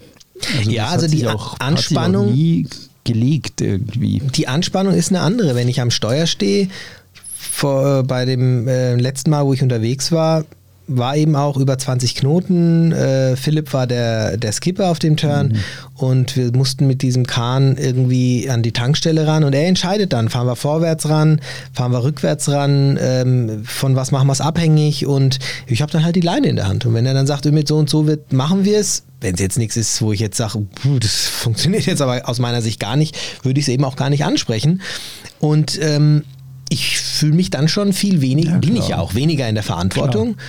Also 0.56 0.70
ja, 0.70 0.88
also 0.88 1.06
die 1.06 1.26
auch, 1.26 1.60
Anspannung 1.60 2.32
nie 2.32 2.66
gelegt 3.04 3.60
irgendwie. 3.60 4.22
Die 4.34 4.48
Anspannung 4.48 4.94
ist 4.94 5.10
eine 5.10 5.20
andere. 5.20 5.54
Wenn 5.54 5.68
ich 5.68 5.80
am 5.80 5.90
Steuer 5.90 6.26
stehe, 6.26 6.68
vor, 7.34 8.02
bei 8.04 8.24
dem 8.24 8.66
äh, 8.66 8.94
letzten 8.96 9.30
Mal, 9.30 9.44
wo 9.44 9.52
ich 9.52 9.62
unterwegs 9.62 10.10
war, 10.10 10.44
war 10.86 11.16
eben 11.16 11.36
auch 11.36 11.56
über 11.56 11.78
20 11.78 12.14
Knoten. 12.14 12.92
Äh, 12.92 13.36
Philipp 13.36 13.72
war 13.72 13.86
der, 13.86 14.36
der 14.36 14.52
Skipper 14.52 14.90
auf 14.90 14.98
dem 14.98 15.16
Turn. 15.16 15.48
Mhm. 15.48 15.58
und 15.96 16.36
wir 16.36 16.52
mussten 16.52 16.86
mit 16.86 17.02
diesem 17.02 17.26
Kahn 17.26 17.76
irgendwie 17.76 18.50
an 18.50 18.62
die 18.62 18.72
Tankstelle 18.72 19.26
ran. 19.26 19.44
Und 19.44 19.54
er 19.54 19.66
entscheidet 19.66 20.12
dann, 20.12 20.28
fahren 20.28 20.46
wir 20.46 20.56
vorwärts 20.56 21.08
ran, 21.08 21.40
fahren 21.72 21.92
wir 21.92 22.02
rückwärts 22.02 22.48
ran, 22.48 22.98
ähm, 23.00 23.62
von 23.64 23.94
was 23.96 24.10
machen 24.10 24.26
wir 24.26 24.32
es 24.32 24.40
abhängig. 24.40 25.06
Und 25.06 25.38
ich 25.66 25.82
habe 25.82 25.92
dann 25.92 26.04
halt 26.04 26.16
die 26.16 26.20
Leine 26.20 26.48
in 26.48 26.56
der 26.56 26.68
Hand. 26.68 26.84
Und 26.86 26.94
wenn 26.94 27.06
er 27.06 27.14
dann 27.14 27.26
sagt, 27.26 27.44
mit 27.44 27.68
so 27.68 27.76
und 27.76 27.88
so 27.88 28.06
wird, 28.06 28.32
machen 28.32 28.64
wir 28.64 28.78
es, 28.78 29.04
wenn 29.20 29.34
es 29.34 29.40
jetzt 29.40 29.58
nichts 29.58 29.76
ist, 29.76 30.02
wo 30.02 30.12
ich 30.12 30.20
jetzt 30.20 30.36
sage, 30.36 30.66
das 31.00 31.12
funktioniert 31.28 31.86
jetzt 31.86 32.02
aber 32.02 32.28
aus 32.28 32.38
meiner 32.38 32.62
Sicht 32.62 32.80
gar 32.80 32.96
nicht, 32.96 33.16
würde 33.42 33.60
ich 33.60 33.66
es 33.66 33.68
eben 33.68 33.84
auch 33.84 33.96
gar 33.96 34.10
nicht 34.10 34.24
ansprechen. 34.24 34.82
Und 35.38 35.78
ähm, 35.80 36.24
ich 36.68 36.98
fühle 36.98 37.34
mich 37.34 37.50
dann 37.50 37.68
schon 37.68 37.92
viel 37.92 38.20
weniger, 38.20 38.52
ja, 38.52 38.58
bin 38.58 38.76
ich 38.76 38.88
ja 38.88 38.98
auch 38.98 39.14
weniger 39.14 39.48
in 39.48 39.54
der 39.54 39.64
Verantwortung. 39.64 40.34
Klar 40.34 40.46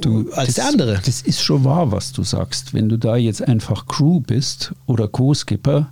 du, 0.00 0.30
als 0.32 0.46
das, 0.46 0.54
der 0.56 0.66
andere. 0.68 1.00
Das 1.04 1.22
ist 1.22 1.40
schon 1.40 1.64
wahr, 1.64 1.92
was 1.92 2.12
du 2.12 2.22
sagst. 2.22 2.74
Wenn 2.74 2.88
du 2.88 2.98
da 2.98 3.16
jetzt 3.16 3.46
einfach 3.46 3.86
Crew 3.86 4.20
bist 4.20 4.72
oder 4.86 5.08
Co-Skipper, 5.08 5.88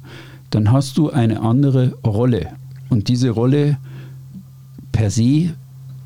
dann 0.51 0.73
hast 0.73 0.99
du 0.99 1.11
eine 1.11 1.41
andere 1.41 1.95
Rolle. 2.05 2.49
Und 2.89 3.09
diese 3.09 3.31
Rolle 3.31 3.79
per 4.93 5.11
se 5.11 5.55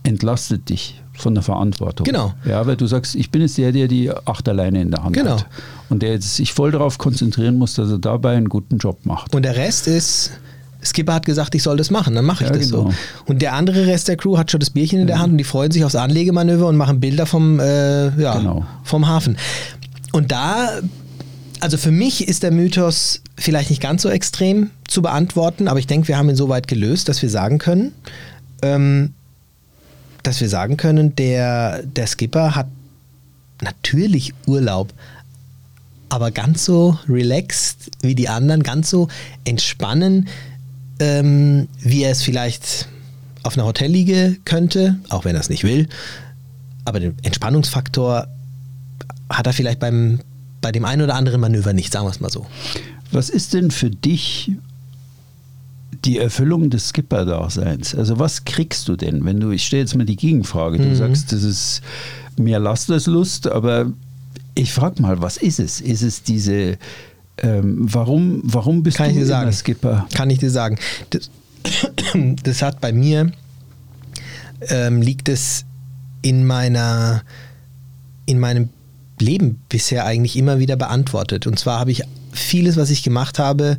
entlastet 0.03 0.69
dich 0.69 1.03
von 1.15 1.35
der 1.35 1.43
Verantwortung. 1.43 2.05
Genau. 2.05 2.35
Ja, 2.45 2.67
weil 2.67 2.77
du 2.77 2.87
sagst, 2.87 3.15
ich 3.15 3.31
bin 3.31 3.41
jetzt 3.41 3.57
der, 3.57 3.73
der 3.73 3.89
die 3.89 4.11
Achterleine 4.11 4.83
in 4.83 4.91
der 4.91 5.03
Hand 5.03 5.17
genau. 5.17 5.33
hat. 5.33 5.47
Und 5.89 6.03
der 6.03 6.13
jetzt 6.13 6.37
sich 6.37 6.53
voll 6.53 6.73
darauf 6.73 6.99
konzentrieren 6.99 7.57
muss, 7.57 7.75
dass 7.75 7.91
er 7.91 7.99
dabei 7.99 8.37
einen 8.37 8.49
guten 8.49 8.79
Job 8.79 9.07
macht. 9.07 9.35
Und 9.35 9.45
der 9.45 9.57
Rest 9.57 9.87
ist 9.87 10.33
Skipper 10.85 11.15
hat 11.15 11.27
gesagt, 11.27 11.55
ich 11.55 11.63
soll 11.63 11.77
das 11.77 11.91
machen, 11.91 12.15
dann 12.15 12.25
mache 12.25 12.45
ich 12.45 12.51
ja, 12.51 12.57
das 12.57 12.71
genau. 12.71 12.91
so. 12.91 12.95
Und 13.27 13.43
der 13.43 13.55
andere 13.55 13.87
Rest 13.87 14.09
der 14.09 14.17
Crew 14.17 14.37
hat 14.37 14.51
schon 14.51 14.61
das 14.61 14.71
Bierchen 14.71 15.01
in 15.01 15.07
der 15.07 15.19
Hand 15.19 15.33
und 15.33 15.39
die 15.39 15.45
freuen 15.45 15.71
sich 15.71 15.85
aufs 15.85 15.97
Anlegemanöver 15.97 16.67
und 16.69 16.77
machen 16.77 17.01
Bilder 17.01 17.27
vom, 17.27 17.59
äh, 17.61 18.11
ja, 18.21 18.37
genau. 18.37 18.65
vom 18.85 19.09
Hafen. 19.09 19.37
Und 20.13 20.31
da, 20.31 20.81
also 21.61 21.77
für 21.77 21.91
mich 21.91 22.29
ist 22.29 22.43
der 22.43 22.51
Mythos 22.51 23.23
vielleicht 23.37 23.71
nicht 23.71 23.83
ganz 23.83 24.03
so 24.03 24.11
extrem 24.11 24.71
zu 24.87 25.03
beantworten, 25.03 25.69
aber 25.69 25.79
ich 25.79 25.87
denke, 25.87 26.09
wir 26.09 26.19
haben 26.19 26.29
ihn 26.29 26.37
so 26.37 26.49
weit 26.49 26.69
gelöst, 26.69 27.09
dass 27.09 27.21
wir 27.23 27.31
sagen 27.31 27.59
können, 27.59 27.93
ähm, 28.63 29.15
dass 30.23 30.41
wir 30.41 30.49
sagen 30.49 30.77
können, 30.77 31.17
der, 31.17 31.83
der 31.83 32.07
Skipper 32.07 32.55
hat 32.55 32.67
natürlich 33.63 34.35
Urlaub, 34.47 34.93
aber 36.09 36.31
ganz 36.31 36.65
so 36.65 36.99
relaxed 37.09 37.91
wie 38.03 38.15
die 38.15 38.29
anderen, 38.29 38.63
ganz 38.63 38.91
so 38.91 39.09
entspannen 39.45 40.29
ähm, 40.99 41.69
wie 41.81 42.03
er 42.03 42.11
es 42.11 42.23
vielleicht 42.23 42.89
auf 43.43 43.57
einer 43.57 43.67
Hotelliege 43.67 44.37
könnte, 44.45 44.99
auch 45.09 45.25
wenn 45.25 45.35
er 45.35 45.41
es 45.41 45.51
nicht 45.51 45.65
will. 45.65 45.89
Aber 46.85 47.01
den 47.01 47.15
Entspannungsfaktor 47.23 48.27
hat 49.29 49.47
er 49.47 49.53
vielleicht 49.53 49.81
beim, 49.81 50.21
bei 50.61 50.73
dem 50.73 50.85
einen 50.85 51.03
oder 51.03 51.15
anderen 51.15 51.41
Manöver 51.41 51.73
nicht, 51.73 51.93
sagen 51.93 52.07
wir 52.07 52.11
es 52.11 52.21
mal 52.21 52.31
so. 52.31 52.47
Was 53.13 53.31
ist 53.31 53.55
denn 53.55 53.71
für 53.71 53.91
dich 53.91 54.53
die 56.05 56.19
Erfüllung 56.19 56.71
des 56.71 56.89
Skipper-Daseins? 56.89 57.95
Also 57.95 58.19
was 58.19 58.45
kriegst 58.45 58.89
du 58.89 58.97
denn, 58.97 59.25
wenn 59.25 59.41
du, 59.41 59.51
ich 59.51 59.65
stelle 59.65 59.83
jetzt 59.83 59.97
mal 59.97 60.05
die 60.05 60.17
Gegenfrage, 60.17 60.79
du 60.79 60.85
mhm. 60.85 60.97
sagst, 60.97 61.33
das 61.33 61.43
ist 61.43 61.83
mehr 62.37 62.59
Last 62.59 62.91
als 62.91 63.07
Lust, 63.07 63.47
aber 63.47 63.93
ich 64.55 64.73
frage 64.73 65.03
mal, 65.03 65.21
was 65.21 65.37
ist 65.37 65.61
es? 65.61 65.81
Ist 65.81 66.03
es 66.03 66.23
diese 66.23 66.79
ähm, 67.39 67.79
warum, 67.81 68.41
warum 68.45 68.83
bist 68.83 68.99
Kann 68.99 69.09
du 69.09 69.21
dir 69.21 69.27
sagen. 69.27 69.53
Skipper? 69.53 70.07
Kann 70.15 70.31
ich 70.31 70.39
dir 70.39 70.51
sagen. 70.51 70.79
Das, 71.11 71.31
das 72.43 72.63
hat 72.63 72.81
bei 72.81 72.93
mir, 72.93 73.33
ähm, 74.69 75.03
liegt 75.03 75.29
es 75.29 75.65
in 76.23 76.47
meiner, 76.47 77.23
in 78.27 78.39
meinem 78.39 78.71
Leben 79.21 79.63
bisher 79.69 80.05
eigentlich 80.07 80.37
immer 80.37 80.59
wieder 80.59 80.77
beantwortet. 80.77 81.47
Und 81.47 81.59
zwar 81.59 81.81
habe 81.81 81.91
ich 81.91 82.03
vieles, 82.33 82.77
was 82.77 82.91
ich 82.91 83.03
gemacht 83.03 83.39
habe, 83.39 83.79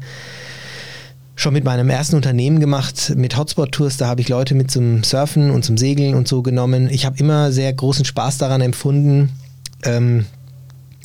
schon 1.35 1.53
mit 1.53 1.65
meinem 1.65 1.89
ersten 1.89 2.15
Unternehmen 2.15 2.59
gemacht, 2.59 3.13
mit 3.15 3.37
Hotspot-Tours. 3.37 3.97
Da 3.97 4.07
habe 4.07 4.21
ich 4.21 4.29
Leute 4.29 4.55
mit 4.55 4.71
zum 4.71 5.03
Surfen 5.03 5.51
und 5.51 5.65
zum 5.65 5.77
Segeln 5.77 6.15
und 6.15 6.27
so 6.27 6.41
genommen. 6.41 6.89
Ich 6.89 7.05
habe 7.05 7.17
immer 7.17 7.51
sehr 7.51 7.71
großen 7.73 8.05
Spaß 8.05 8.37
daran 8.37 8.61
empfunden, 8.61 9.31
ähm, 9.83 10.25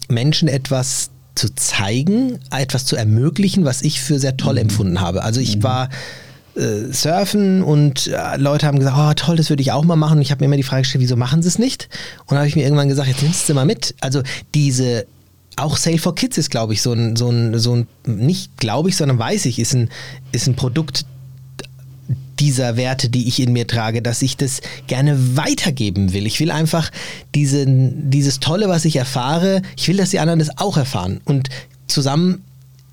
Menschen 0.08 0.48
etwas 0.48 1.10
zu 1.34 1.54
zeigen, 1.54 2.38
etwas 2.50 2.84
zu 2.84 2.96
ermöglichen, 2.96 3.64
was 3.64 3.82
ich 3.82 4.00
für 4.00 4.18
sehr 4.18 4.36
toll 4.36 4.54
mhm. 4.54 4.60
empfunden 4.60 5.00
habe. 5.00 5.22
Also 5.22 5.40
ich 5.40 5.56
mhm. 5.56 5.62
war 5.62 5.88
äh, 6.56 6.92
surfen 6.92 7.62
und 7.62 8.08
äh, 8.08 8.36
Leute 8.36 8.66
haben 8.66 8.78
gesagt, 8.78 8.96
oh 8.98 9.12
toll, 9.14 9.36
das 9.36 9.50
würde 9.50 9.62
ich 9.62 9.72
auch 9.72 9.84
mal 9.84 9.96
machen. 9.96 10.18
Und 10.18 10.22
ich 10.22 10.30
habe 10.30 10.40
mir 10.40 10.46
immer 10.46 10.56
die 10.56 10.62
Frage 10.62 10.82
gestellt, 10.82 11.02
wieso 11.02 11.16
machen 11.16 11.42
sie 11.42 11.48
es 11.48 11.58
nicht? 11.58 11.88
Und 12.22 12.32
dann 12.32 12.38
habe 12.38 12.48
ich 12.48 12.56
mir 12.56 12.64
irgendwann 12.64 12.88
gesagt, 12.88 13.08
jetzt 13.08 13.22
nimmst 13.22 13.48
du 13.48 13.54
mal 13.54 13.64
mit. 13.64 13.94
Also 14.00 14.22
diese 14.54 15.06
auch 15.56 15.76
Sale 15.76 15.98
for 15.98 16.14
Kids 16.14 16.38
ist, 16.38 16.50
glaube 16.50 16.72
ich, 16.72 16.82
so 16.82 16.92
ein, 16.92 17.16
so 17.16 17.28
ein, 17.30 17.58
so 17.58 17.76
ein, 17.76 17.86
nicht 18.06 18.56
glaube 18.56 18.88
ich, 18.88 18.96
sondern 18.96 19.18
weiß 19.18 19.46
ich, 19.46 19.58
ist 19.58 19.74
ein, 19.74 19.90
ist 20.32 20.46
ein 20.46 20.56
Produkt, 20.56 21.04
dieser 22.40 22.76
Werte, 22.76 23.09
die 23.09 23.29
ich 23.29 23.40
in 23.40 23.53
mir 23.53 23.66
trage, 23.66 24.03
dass 24.03 24.22
ich 24.22 24.37
das 24.37 24.61
gerne 24.87 25.37
weitergeben 25.37 26.12
will. 26.12 26.26
Ich 26.26 26.40
will 26.40 26.50
einfach 26.50 26.90
diese, 27.35 27.66
dieses 27.66 28.40
Tolle, 28.40 28.68
was 28.68 28.85
ich 28.85 28.96
erfahre, 28.96 29.62
ich 29.76 29.87
will, 29.88 29.98
dass 29.98 30.11
die 30.11 30.18
anderen 30.18 30.38
das 30.38 30.59
auch 30.59 30.76
erfahren. 30.76 31.20
Und 31.24 31.50
zusammen 31.87 32.42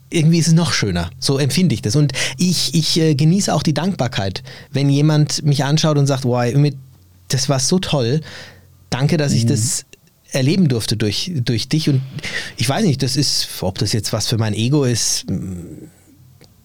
irgendwie 0.09 0.39
ist 0.39 0.47
es 0.47 0.53
noch 0.53 0.73
schöner. 0.73 1.09
So 1.19 1.37
empfinde 1.37 1.75
ich 1.75 1.81
das. 1.81 1.95
Und 1.95 2.13
ich, 2.37 2.73
ich 2.73 2.99
äh, 2.99 3.15
genieße 3.15 3.53
auch 3.53 3.63
die 3.63 3.73
Dankbarkeit, 3.73 4.43
wenn 4.71 4.89
jemand 4.89 5.43
mich 5.43 5.63
anschaut 5.63 5.97
und 5.97 6.07
sagt, 6.07 6.25
wow, 6.25 6.45
das 7.27 7.49
war 7.49 7.59
so 7.59 7.79
toll. 7.79 8.21
Danke, 8.89 9.17
dass 9.17 9.31
mhm. 9.31 9.37
ich 9.37 9.45
das 9.45 9.85
erleben 10.31 10.67
durfte 10.67 10.97
durch, 10.97 11.31
durch 11.35 11.69
dich. 11.69 11.89
Und 11.89 12.01
ich 12.57 12.67
weiß 12.67 12.85
nicht, 12.85 13.03
das 13.03 13.15
ist, 13.15 13.47
ob 13.61 13.77
das 13.77 13.93
jetzt 13.93 14.13
was 14.13 14.27
für 14.27 14.37
mein 14.37 14.53
Ego 14.53 14.83
ist, 14.83 15.25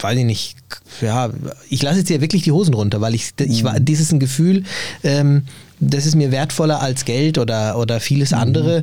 weiß 0.03 0.19
ich 0.19 0.25
nicht, 0.25 0.57
ja, 1.01 1.31
ich 1.69 1.83
lasse 1.83 1.99
jetzt 1.99 2.09
hier 2.09 2.21
wirklich 2.21 2.43
die 2.43 2.53
Hosen 2.53 2.75
runter, 2.75 3.01
weil 3.01 3.15
ich, 3.15 3.31
ich 3.39 3.65
war, 3.65 3.79
mhm. 3.79 3.85
dieses 3.85 4.13
ein 4.13 4.21
Gefühl, 4.21 4.65
ähm, 5.05 5.45
das 5.81 6.07
ist 6.07 6.15
mir 6.15 6.31
wertvoller 6.31 6.81
als 6.81 7.05
Geld 7.05 7.39
oder, 7.39 7.79
oder 7.79 8.01
vieles 8.01 8.31
mhm. 8.31 8.39
andere. 8.39 8.83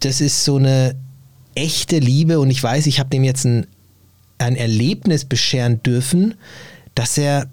Das 0.00 0.20
ist 0.20 0.44
so 0.44 0.56
eine 0.56 0.96
echte 1.54 1.98
Liebe 1.98 2.38
und 2.38 2.50
ich 2.50 2.62
weiß, 2.62 2.86
ich 2.86 2.98
habe 2.98 3.10
dem 3.10 3.24
jetzt 3.24 3.44
ein, 3.44 3.66
ein 4.38 4.56
Erlebnis 4.56 5.24
bescheren 5.24 5.82
dürfen, 5.82 6.34
dass 6.94 7.18
er 7.18 7.48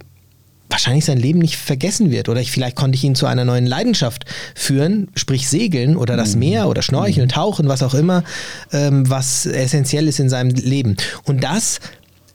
wahrscheinlich 0.73 1.05
sein 1.05 1.19
Leben 1.19 1.39
nicht 1.39 1.55
vergessen 1.55 2.11
wird. 2.11 2.29
Oder 2.29 2.41
ich, 2.41 2.51
vielleicht 2.51 2.75
konnte 2.75 2.95
ich 2.95 3.03
ihn 3.03 3.15
zu 3.15 3.27
einer 3.27 3.45
neuen 3.45 3.65
Leidenschaft 3.65 4.25
führen, 4.55 5.07
sprich 5.15 5.47
Segeln 5.47 5.95
oder 5.95 6.17
das 6.17 6.33
mhm. 6.33 6.39
Meer 6.39 6.67
oder 6.67 6.81
Schnorcheln. 6.81 7.29
Tauchen, 7.29 7.67
was 7.67 7.83
auch 7.83 7.93
immer, 7.93 8.23
ähm, 8.71 9.09
was 9.09 9.45
essentiell 9.45 10.07
ist 10.07 10.19
in 10.19 10.29
seinem 10.29 10.49
Leben. 10.55 10.97
Und 11.25 11.43
das 11.43 11.79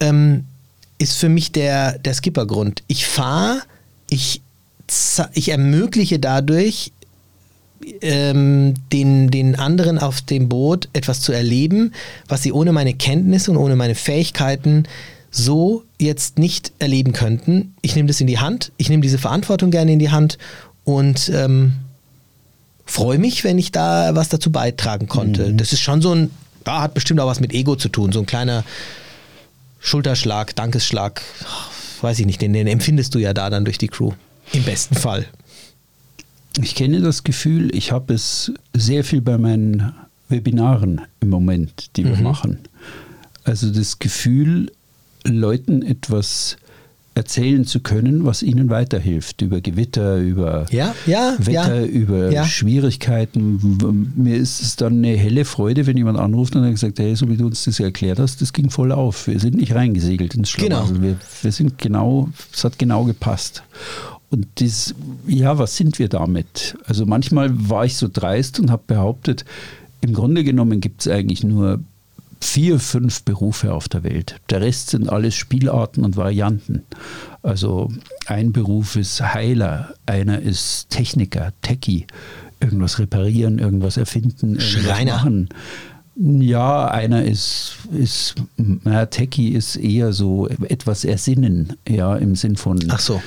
ähm, 0.00 0.44
ist 0.98 1.16
für 1.16 1.28
mich 1.28 1.52
der, 1.52 1.98
der 1.98 2.14
Skippergrund. 2.14 2.82
Ich 2.86 3.06
fahre, 3.06 3.62
ich, 4.10 4.42
ich 5.32 5.50
ermögliche 5.50 6.18
dadurch 6.18 6.92
ähm, 8.00 8.74
den, 8.92 9.30
den 9.30 9.54
anderen 9.56 9.98
auf 9.98 10.20
dem 10.20 10.48
Boot 10.48 10.88
etwas 10.92 11.20
zu 11.20 11.32
erleben, 11.32 11.92
was 12.26 12.42
sie 12.42 12.52
ohne 12.52 12.72
meine 12.72 12.94
Kenntnisse 12.94 13.50
und 13.50 13.56
ohne 13.56 13.76
meine 13.76 13.94
Fähigkeiten 13.94 14.84
so 15.30 15.84
jetzt 16.00 16.38
nicht 16.38 16.72
erleben 16.78 17.12
könnten. 17.12 17.74
Ich 17.82 17.94
nehme 17.94 18.08
das 18.08 18.20
in 18.20 18.26
die 18.26 18.38
Hand, 18.38 18.72
ich 18.76 18.88
nehme 18.88 19.02
diese 19.02 19.18
Verantwortung 19.18 19.70
gerne 19.70 19.92
in 19.92 19.98
die 19.98 20.10
Hand 20.10 20.38
und, 20.84 21.30
ähm, 21.34 21.74
freue 22.88 23.18
mich, 23.18 23.44
wenn 23.44 23.58
ich 23.58 23.70
da 23.70 24.14
was 24.14 24.30
dazu 24.30 24.50
beitragen 24.50 25.08
konnte. 25.08 25.52
Das 25.52 25.72
ist 25.72 25.80
schon 25.80 26.00
so 26.00 26.14
ein, 26.14 26.30
da 26.64 26.80
hat 26.80 26.94
bestimmt 26.94 27.20
auch 27.20 27.26
was 27.26 27.38
mit 27.38 27.52
Ego 27.52 27.76
zu 27.76 27.88
tun, 27.88 28.12
so 28.12 28.20
ein 28.20 28.26
kleiner 28.26 28.64
Schulterschlag, 29.80 30.54
Dankesschlag, 30.56 31.22
weiß 32.00 32.18
ich 32.20 32.26
nicht, 32.26 32.40
den, 32.42 32.52
den 32.52 32.66
empfindest 32.66 33.14
du 33.14 33.18
ja 33.18 33.32
da 33.34 33.50
dann 33.50 33.64
durch 33.64 33.78
die 33.78 33.88
Crew. 33.88 34.12
Im 34.52 34.62
besten 34.64 34.94
Fall. 34.94 35.26
Ich 36.62 36.74
kenne 36.74 37.00
das 37.00 37.22
Gefühl, 37.24 37.74
ich 37.74 37.92
habe 37.92 38.14
es 38.14 38.52
sehr 38.74 39.04
viel 39.04 39.20
bei 39.20 39.38
meinen 39.38 39.92
Webinaren 40.28 41.02
im 41.20 41.28
Moment, 41.30 41.96
die 41.96 42.04
wir 42.04 42.16
Mhm. 42.16 42.22
machen. 42.22 42.58
Also 43.44 43.70
das 43.72 43.98
Gefühl, 43.98 44.72
Leuten 45.24 45.82
etwas 45.82 46.56
erzählen 47.18 47.64
zu 47.64 47.80
können, 47.80 48.24
was 48.24 48.42
ihnen 48.42 48.70
weiterhilft. 48.70 49.42
Über 49.42 49.60
Gewitter, 49.60 50.16
über 50.18 50.66
Ja, 50.70 50.94
ja, 51.06 51.34
Wetter, 51.38 51.80
ja. 51.80 51.84
über. 51.84 52.44
Schwierigkeiten. 52.44 54.12
Mir 54.16 54.36
ist 54.36 54.62
es 54.62 54.76
dann 54.76 54.98
eine 54.98 55.16
helle 55.16 55.44
Freude, 55.44 55.86
wenn 55.86 55.96
jemand 55.96 56.18
anruft 56.18 56.56
und 56.56 56.64
hat 56.64 56.70
gesagt, 56.70 56.98
hey, 57.00 57.14
so 57.16 57.28
wie 57.28 57.36
du 57.36 57.46
uns 57.46 57.64
das 57.64 57.80
erklärt 57.80 58.18
hast, 58.18 58.40
das 58.40 58.52
ging 58.52 58.70
voll 58.70 58.92
auf. 58.92 59.26
Wir 59.26 59.40
sind 59.40 59.56
nicht 59.56 59.74
reingesegelt 59.74 60.34
ins 60.34 60.48
Schlamassel. 60.50 60.94
Genau. 60.94 61.06
Wir, 61.06 61.16
wir 61.42 61.52
sind 61.52 61.76
genau, 61.78 62.28
es 62.52 62.64
hat 62.64 62.78
genau 62.78 63.04
gepasst. 63.04 63.62
Und 64.30 64.46
das, 64.60 64.94
ja, 65.26 65.58
was 65.58 65.76
sind 65.76 65.98
wir 65.98 66.08
damit? 66.08 66.76
Also 66.84 67.04
manchmal 67.04 67.50
war 67.68 67.84
ich 67.84 67.96
so 67.96 68.08
dreist 68.12 68.60
und 68.60 68.70
habe 68.70 68.82
behauptet, 68.86 69.44
im 70.00 70.12
Grunde 70.12 70.44
genommen 70.44 70.80
gibt 70.80 71.00
es 71.00 71.08
eigentlich 71.08 71.42
nur 71.42 71.80
vier, 72.40 72.78
fünf 72.78 73.22
Berufe 73.22 73.72
auf 73.72 73.88
der 73.88 74.04
Welt. 74.04 74.36
Der 74.50 74.60
Rest 74.60 74.90
sind 74.90 75.08
alles 75.08 75.34
Spielarten 75.34 76.04
und 76.04 76.16
Varianten. 76.16 76.82
Also 77.42 77.90
ein 78.26 78.52
Beruf 78.52 78.96
ist 78.96 79.20
Heiler, 79.20 79.94
einer 80.06 80.40
ist 80.40 80.90
Techniker, 80.90 81.52
Techie, 81.62 82.06
irgendwas 82.60 82.98
reparieren, 82.98 83.58
irgendwas 83.58 83.96
erfinden, 83.96 84.56
irgendwas 84.56 84.64
Schreiner. 84.84 85.16
machen. 85.16 85.48
Ja, 86.20 86.88
einer 86.88 87.24
ist, 87.24 87.76
ist 87.96 88.34
naja, 88.56 89.06
Techie 89.06 89.50
ist 89.50 89.76
eher 89.76 90.12
so 90.12 90.48
etwas 90.48 91.04
ersinnen, 91.04 91.74
ja, 91.88 92.16
im 92.16 92.34
Sinn 92.34 92.56
von 92.56 92.78
Ach 92.88 92.98
so. 92.98 93.22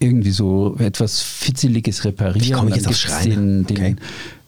irgendwie 0.00 0.32
so 0.32 0.74
etwas 0.80 1.20
Fitzeliges 1.22 2.04
reparieren. 2.04 2.48
Wie 2.48 2.50
komme 2.50 2.70
ich 2.70 2.82
Dann 2.82 2.90
jetzt 2.92 3.04
auf 3.04 3.10
Schreiner? 3.10 3.34
Den, 3.36 3.66
den, 3.66 3.76
Okay. 3.76 3.96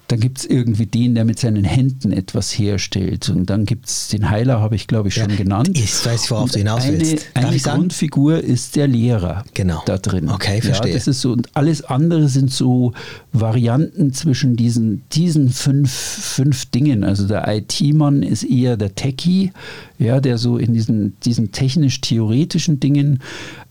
Dann 0.08 0.20
gibt 0.20 0.38
es 0.38 0.44
irgendwie 0.44 0.86
den, 0.86 1.14
der 1.16 1.24
mit 1.24 1.38
seinen 1.40 1.64
Händen 1.64 2.12
etwas 2.12 2.52
herstellt. 2.52 3.28
Und 3.28 3.50
dann 3.50 3.66
gibt 3.66 3.86
es 3.86 4.08
den 4.08 4.30
Heiler, 4.30 4.60
habe 4.60 4.76
ich 4.76 4.86
glaube 4.86 5.08
ich 5.08 5.14
schon 5.14 5.30
Ja, 5.30 5.36
genannt. 5.36 5.70
ich 5.74 6.06
weiß, 6.06 6.30
worauf 6.30 6.52
du 6.52 6.58
hinaus 6.58 6.84
eine, 6.84 7.00
willst. 7.00 7.26
Darf 7.34 7.44
Eine? 7.46 7.58
Grundfigur 7.58 8.38
ist 8.38 8.76
der 8.76 8.86
Lehrer 8.86 9.44
Genau. 9.54 9.82
da 9.86 9.98
drin. 9.98 10.28
Okay, 10.30 10.60
verstehe. 10.60 10.90
Ja, 10.92 10.94
das 10.94 11.08
ist 11.08 11.20
so, 11.20 11.32
und 11.32 11.48
alles 11.56 11.82
andere 11.84 12.28
sind 12.28 12.52
so 12.52 12.92
Varianten 13.32 14.12
zwischen 14.12 14.56
diesen, 14.56 15.02
diesen 15.12 15.48
fünf, 15.50 15.90
fünf 15.90 16.66
Dingen. 16.66 17.02
Also 17.02 17.26
der 17.26 17.44
IT-Mann 17.48 18.22
ist 18.22 18.44
eher 18.44 18.76
der 18.76 18.94
Techie, 18.94 19.50
ja, 19.98 20.20
der 20.20 20.38
so 20.38 20.56
in 20.58 20.72
diesen, 20.74 21.16
diesen 21.24 21.50
technisch-theoretischen 21.52 22.80
Dingen 22.80 23.20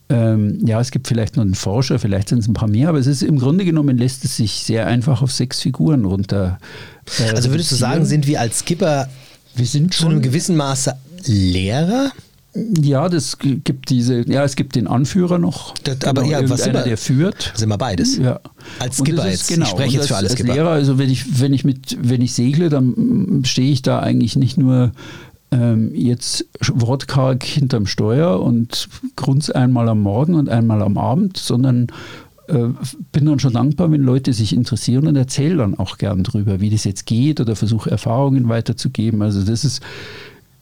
ähm, 0.10 0.60
ja, 0.66 0.80
es 0.80 0.92
gibt 0.92 1.08
vielleicht 1.08 1.36
noch 1.36 1.44
einen 1.44 1.56
Forscher, 1.56 1.98
vielleicht 2.00 2.30
sind 2.30 2.40
es 2.40 2.48
ein 2.48 2.54
paar 2.54 2.68
mehr, 2.70 2.90
aber 2.90 3.00
es 3.00 3.08
ist 3.08 3.24
im 3.24 3.40
Grunde 3.40 3.66
genommen 3.66 3.98
lässt 3.98 4.24
es 4.26 4.36
sich 4.38 4.52
sehr 4.52 4.86
einfach 4.88 5.22
auf 5.22 5.32
sechs 5.32 5.62
Figuren 5.62 6.06
runter. 6.06 6.60
äh, 7.20 7.32
Also 7.36 7.50
würdest 7.50 7.72
du 7.72 7.76
sagen, 7.76 8.06
sind 8.06 8.28
wir 8.28 8.40
als 8.40 8.60
Skipper 8.60 9.08
wir 9.56 9.66
sind 9.66 9.94
zu 9.94 10.06
einem 10.06 10.16
schon 10.16 10.22
gewissen 10.22 10.56
Maße 10.58 10.94
Lehrer? 11.26 12.12
ja, 12.82 13.10
das 13.10 13.38
gibt 13.40 13.90
diese, 13.90 14.22
ja, 14.32 14.44
es 14.46 14.56
gibt 14.56 14.76
den 14.76 14.88
Anführer 14.88 15.38
noch, 15.40 15.74
Das- 15.80 16.04
aber 16.06 16.24
ja, 16.24 16.48
was 16.50 16.66
immer- 16.68 16.84
der 16.84 16.98
führt. 16.98 17.52
Sind 17.56 17.68
wir 17.70 17.78
beides? 17.78 18.18
Ja. 18.18 18.40
Als 18.80 18.98
Skipper 18.98 19.24
das 19.24 19.32
jetzt. 19.32 19.42
Ist, 19.42 19.48
genau. 19.50 19.66
Ich 19.66 19.72
spreche 19.72 19.96
jetzt 19.98 20.08
für 20.08 20.16
als- 20.16 20.20
alle 20.20 20.30
als 20.30 20.34
Skipper. 20.40 20.54
Lehrer, 20.54 20.70
also 20.70 20.98
wenn 20.98 21.10
ich, 21.10 21.42
wenn 21.42 21.52
ich 21.54 21.66
mit, 21.66 21.98
wenn 22.02 22.22
ich 22.22 22.34
segle, 22.34 22.70
dann 22.70 23.42
stehe 23.46 23.72
ich 23.72 23.82
da 23.82 24.00
eigentlich 24.00 24.36
nicht 24.38 24.58
nur 24.58 24.92
jetzt 25.94 26.46
wortkarg 26.74 27.44
hinterm 27.44 27.86
Steuer 27.86 28.42
und 28.42 28.90
grunz 29.16 29.50
einmal 29.50 29.90
am 29.90 30.02
Morgen 30.02 30.36
und 30.36 30.50
einmal 30.50 30.82
am 30.82 30.98
Abend, 30.98 31.38
sondern 31.38 31.88
äh, 32.48 32.68
bin 33.12 33.26
dann 33.26 33.40
schon 33.40 33.54
dankbar, 33.54 33.92
wenn 33.92 34.02
Leute 34.02 34.34
sich 34.34 34.54
interessieren 34.54 35.08
und 35.08 35.16
erzähle 35.16 35.58
dann 35.58 35.78
auch 35.78 35.98
gern 35.98 36.24
drüber, 36.24 36.60
wie 36.60 36.70
das 36.70 36.84
jetzt 36.84 37.06
geht 37.06 37.40
oder 37.40 37.56
versuche 37.56 37.90
Erfahrungen 37.90 38.50
weiterzugeben. 38.50 39.22
Also 39.22 39.44
das 39.44 39.66
ist 39.66 39.82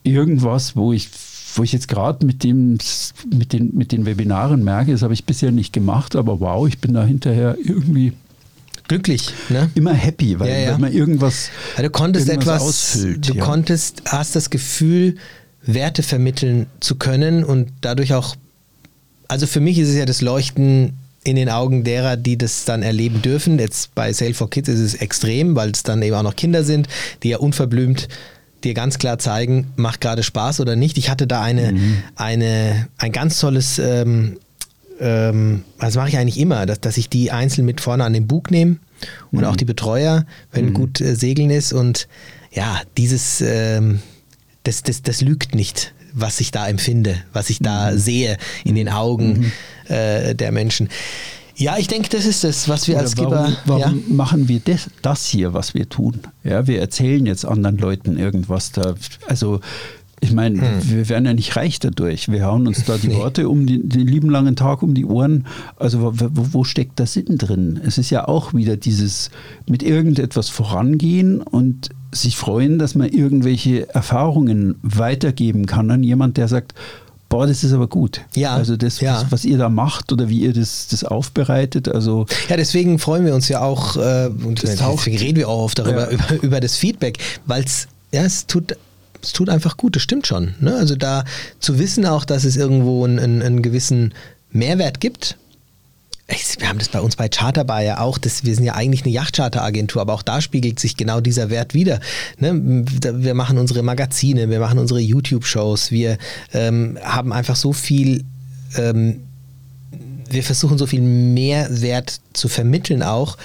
irgendwas, 0.04 0.76
wo 0.76 0.94
ich 0.94 1.10
wo 1.56 1.62
ich 1.62 1.72
jetzt 1.72 1.88
gerade 1.88 2.26
mit 2.26 2.44
mit 2.44 3.54
den 3.54 3.76
mit 3.76 3.92
den 3.92 4.06
Webinaren 4.06 4.64
merke, 4.64 4.92
das 4.92 5.04
habe 5.04 5.14
ich 5.14 5.26
bisher 5.26 5.52
nicht 5.52 5.72
gemacht, 5.72 6.16
aber 6.16 6.40
wow, 6.40 6.68
ich 6.68 6.80
bin 6.80 6.94
da 6.94 7.04
hinterher 7.04 7.58
irgendwie 7.64 8.14
Glücklich, 8.88 9.34
ne? 9.50 9.70
immer 9.76 9.94
happy, 9.94 10.40
weil, 10.40 10.50
Ja, 10.50 10.58
ja. 10.58 10.72
weil 10.74 10.80
man 10.80 10.94
irgendwas 10.94 11.50
Ja, 11.78 11.84
du 11.84 11.90
konntest 11.90 12.28
irgendwas 12.28 12.62
etwas, 12.62 12.68
ausfüllt. 12.96 13.30
du 13.30 13.36
konntest, 13.36 14.04
hast 14.08 14.36
das 14.36 14.50
Gefühl, 14.50 15.16
Werte 15.66 16.04
vermitteln 16.04 16.68
zu 16.82 16.96
können 16.96 17.44
und 17.44 17.72
dadurch 17.82 18.14
auch, 18.14 18.36
also 19.30 19.48
für 19.48 19.62
mich 19.62 19.80
ist 19.80 19.90
es 19.90 19.96
ja 19.96 20.06
das 20.06 20.22
Leuchten 20.22 20.94
in 21.24 21.38
den 21.38 21.50
Augen 21.50 21.86
derer, 21.86 22.18
die 22.18 22.38
das 22.38 22.66
dann 22.66 22.84
erleben 22.84 23.22
dürfen. 23.22 23.58
Jetzt 23.58 23.96
bei 23.96 24.12
Sale 24.12 24.34
for 24.34 24.50
Kids 24.50 24.68
ist 24.68 24.80
es 24.82 24.96
extrem, 24.96 25.56
weil 25.56 25.72
es 25.72 25.84
dann 25.84 26.02
eben 26.02 26.16
auch 26.18 26.24
noch 26.24 26.36
Kinder 26.36 26.66
sind, 26.66 26.90
die 27.24 27.30
ja 27.30 27.38
unverblümt 27.38 28.10
dir 28.66 28.74
ganz 28.74 28.98
klar 28.98 29.20
zeigen, 29.20 29.72
macht 29.76 30.02
gerade 30.02 30.24
Spaß 30.24 30.60
oder 30.60 30.76
nicht. 30.76 30.98
Ich 30.98 31.10
hatte 31.10 31.28
da 31.28 31.42
eine, 31.42 31.74
eine, 32.16 32.88
ein 32.98 33.12
ganz 33.12 33.40
tolles, 33.40 33.80
ähm, 33.80 34.38
ähm, 35.00 35.64
das 35.80 35.96
mache 35.96 36.10
ich 36.10 36.18
eigentlich 36.18 36.40
immer, 36.40 36.66
dass, 36.66 36.80
dass 36.80 36.98
ich 36.98 37.10
die 37.10 37.32
einzeln 37.32 37.66
mit 37.66 37.82
vorne 37.82 38.04
an 38.04 38.14
den 38.14 38.28
Bug 38.28 38.52
nehme 38.52 38.78
und 39.32 39.46
auch 39.46 39.56
die 39.56 39.66
Betreuer, 39.66 40.26
wenn 40.52 40.74
gut 40.74 41.02
äh, 41.02 41.16
segeln 41.16 41.50
ist 41.50 41.74
und 41.74 42.08
ja, 42.52 42.82
dieses, 42.98 43.42
ähm, 43.42 44.00
das, 44.64 44.84
das, 44.84 45.02
das 45.02 45.22
lügt 45.22 45.56
nicht, 45.56 45.94
was 46.14 46.40
ich 46.40 46.52
da 46.52 46.68
empfinde, 46.68 47.18
was 47.34 47.50
ich 47.50 47.60
da 47.60 47.98
sehe 47.98 48.38
in 48.64 48.76
den 48.76 48.90
Augen 48.90 49.52
äh, 49.88 50.36
der 50.36 50.52
Menschen. 50.52 50.90
Ja, 51.56 51.78
ich 51.78 51.88
denke, 51.88 52.10
das 52.10 52.26
ist 52.26 52.44
es, 52.44 52.68
was 52.68 52.88
wir 52.88 52.96
Oder 52.96 53.04
als 53.04 53.12
Skipper. 53.12 53.30
warum, 53.30 53.58
warum 53.66 53.82
ja, 54.10 54.16
machen 54.16 54.48
wir 54.48 54.60
das, 54.60 54.90
das 55.02 55.26
hier, 55.26 55.54
was 55.54 55.74
wir 55.74 55.88
tun? 55.88 56.22
Ja, 56.44 56.66
wir 56.66 56.80
erzählen 56.80 57.26
jetzt 57.26 57.46
anderen 57.46 57.78
Leuten 57.78 58.18
irgendwas 58.18 58.72
da. 58.72 58.96
Also 59.28 59.60
ich 60.24 60.32
meine, 60.32 60.62
wir 60.84 61.10
werden 61.10 61.26
ja 61.26 61.34
nicht 61.34 61.56
reich 61.58 61.80
dadurch. 61.80 62.30
Wir 62.30 62.46
hauen 62.46 62.66
uns 62.68 62.86
da 62.86 62.98
die 62.98 63.08
Hm. 63.08 63.10
Nee. 63.14 63.18
Worte 63.18 63.50
um 63.50 63.66
die, 63.66 63.88
den 63.88 64.08
lieben 64.08 64.30
langen 64.30 64.56
Tag 64.56 64.82
um 64.82 64.94
die 64.94 65.06
Ohren. 65.06 65.46
Also 65.78 66.02
wo, 66.02 66.14
wo, 66.54 66.64
steckt 66.64 66.98
der 67.00 67.08
Sinn 67.08 67.38
drin? 67.38 67.80
Es 67.86 67.98
ist 67.98 68.10
ja 68.10 68.28
auch 68.28 68.54
wieder 68.54 68.78
dieses 68.78 69.30
mit 69.68 69.84
irgendetwas 69.84 70.48
vorangehen 70.50 71.42
und 71.42 71.90
sich 72.14 72.38
freuen, 72.38 72.80
dass 72.80 72.96
man 72.96 73.10
irgendwelche 73.10 73.94
Erfahrungen 73.94 74.76
weitergeben 74.82 75.66
kann 75.66 75.92
an 75.92 76.04
jemand, 76.04 76.38
der 76.38 76.48
sagt, 76.48 76.74
boah, 77.28 77.46
das 77.48 77.64
ist 77.64 77.74
aber 77.74 77.88
gut. 77.88 78.22
Ja, 78.36 78.54
Also 78.56 78.78
das, 78.78 79.02
ja. 79.02 79.26
was, 79.30 79.44
ihr 79.44 79.58
da 79.58 79.68
macht 79.68 80.14
oder 80.14 80.30
wie 80.30 80.40
ihr 80.42 80.54
das, 80.54 80.88
das 80.90 81.04
aufbereitet, 81.04 81.90
also 81.90 82.28
Ja, 82.48 82.56
deswegen 82.56 83.00
freuen 83.00 83.26
wir 83.26 83.34
uns 83.34 83.50
ja 83.50 83.62
auch, 83.62 83.98
äh, 83.98 84.30
und 84.46 84.62
deswegen 84.62 85.18
reden 85.18 85.38
wir 85.38 85.50
auch 85.50 85.64
oft 85.64 85.80
darüber, 85.80 86.12
Ja. 86.12 86.18
über, 86.30 86.44
über 86.44 86.60
das 86.60 86.76
Feedback, 86.78 87.18
weil 87.46 87.64
es, 87.64 87.88
ja, 88.12 88.24
es 88.24 88.46
tut, 88.46 88.76
es 89.24 89.34
tut 89.34 89.50
einfach 89.50 89.78
gut, 89.78 89.96
das 89.96 90.04
stimmt 90.04 90.28
schon. 90.28 90.56
Ne? 90.60 90.76
Also 90.76 90.96
da 90.96 91.24
zu 91.60 91.80
wissen 91.80 92.06
auch, 92.06 92.26
dass 92.26 92.44
es 92.44 92.58
irgendwo 92.58 93.06
einen, 93.06 93.20
einen, 93.20 93.42
einen 93.42 93.62
gewissen 93.62 94.14
Mehrwert 94.52 95.00
gibt. 95.00 95.38
Ich, 96.28 96.60
wir 96.60 96.70
haben 96.70 96.80
das 96.80 96.90
bei 96.90 97.02
uns 97.02 97.16
bei 97.16 97.28
Charterbar 97.28 97.82
ja 97.82 98.00
auch, 98.00 98.18
das, 98.18 98.46
wir 98.46 98.56
sind 98.56 98.64
ja 98.64 98.76
eigentlich 98.76 99.04
eine 99.04 99.14
Yachtcharteragentur, 99.14 100.02
aber 100.02 100.14
auch 100.14 100.22
da 100.22 100.42
spiegelt 100.42 100.80
sich 100.80 100.96
genau 100.96 101.20
dieser 101.22 101.50
Wert 101.50 101.74
wieder. 101.74 102.00
Ne? 102.38 102.86
Wir 102.86 103.34
machen 103.34 103.58
unsere 103.58 103.84
Magazine, 103.84 104.50
wir 104.50 104.60
machen 104.60 104.80
unsere 104.80 105.00
YouTube-Shows, 105.00 105.92
wir 105.92 106.18
ähm, 106.54 106.98
haben 107.04 107.34
einfach 107.34 107.56
so 107.56 107.74
viel 107.74 108.24
ähm, 108.78 109.22
wir 110.30 110.44
versuchen 110.44 110.78
so 110.78 110.88
viel 110.88 111.02
Mehrwert 111.02 112.20
zu 112.34 112.48
vermitteln 112.48 113.04
auch. 113.04 113.38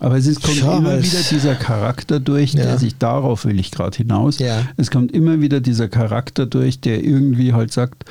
Aber 0.00 0.16
es 0.16 0.26
ist, 0.26 0.42
kommt 0.42 0.56
Ja, 0.56 0.78
immer 0.78 1.02
wieder 1.02 1.20
es- 1.20 1.28
dieser 1.28 1.54
Charakter 1.54 2.18
durch, 2.20 2.54
Ja. 2.54 2.64
der 2.64 2.78
sich 2.78 2.96
darauf 2.96 3.44
will 3.44 3.60
ich 3.60 3.70
gerade 3.70 3.96
hinaus. 3.96 4.38
Ja. 4.38 4.62
Es 4.76 4.90
kommt 4.90 5.12
immer 5.12 5.40
wieder 5.40 5.60
dieser 5.60 5.88
Charakter 5.88 6.46
durch, 6.46 6.80
der 6.80 7.04
irgendwie 7.04 7.52
halt 7.52 7.72
sagt, 7.72 8.04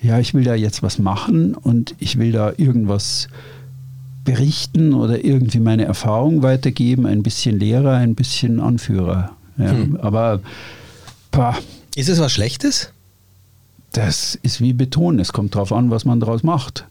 ja, 0.00 0.18
ich 0.20 0.32
will 0.32 0.44
da 0.44 0.54
jetzt 0.54 0.82
was 0.84 0.98
machen 1.00 1.54
und 1.54 1.94
ich 1.98 2.18
will 2.18 2.30
da 2.32 2.52
irgendwas 2.56 3.26
berichten 4.24 4.94
oder 4.94 5.24
irgendwie 5.24 5.58
meine 5.58 5.84
Erfahrung 5.86 6.42
weitergeben, 6.42 7.06
ein 7.06 7.22
bisschen 7.22 7.58
Lehrer, 7.58 7.94
ein 7.96 8.14
bisschen 8.14 8.60
Anführer. 8.60 9.32
Ja. 9.56 9.70
Hm. 9.72 9.96
Aber 10.00 10.40
pah, 11.30 11.56
Ist 11.96 12.08
es 12.08 12.20
was 12.20 12.32
Schlechtes? 12.32 12.92
das 13.92 14.38
ist 14.42 14.60
wie 14.60 14.72
Beton. 14.74 15.18
Es 15.18 15.32
kommt 15.32 15.54
darauf 15.54 15.72
an, 15.72 15.90
was 15.90 16.04
man 16.04 16.20
daraus 16.20 16.42
macht. 16.44 16.84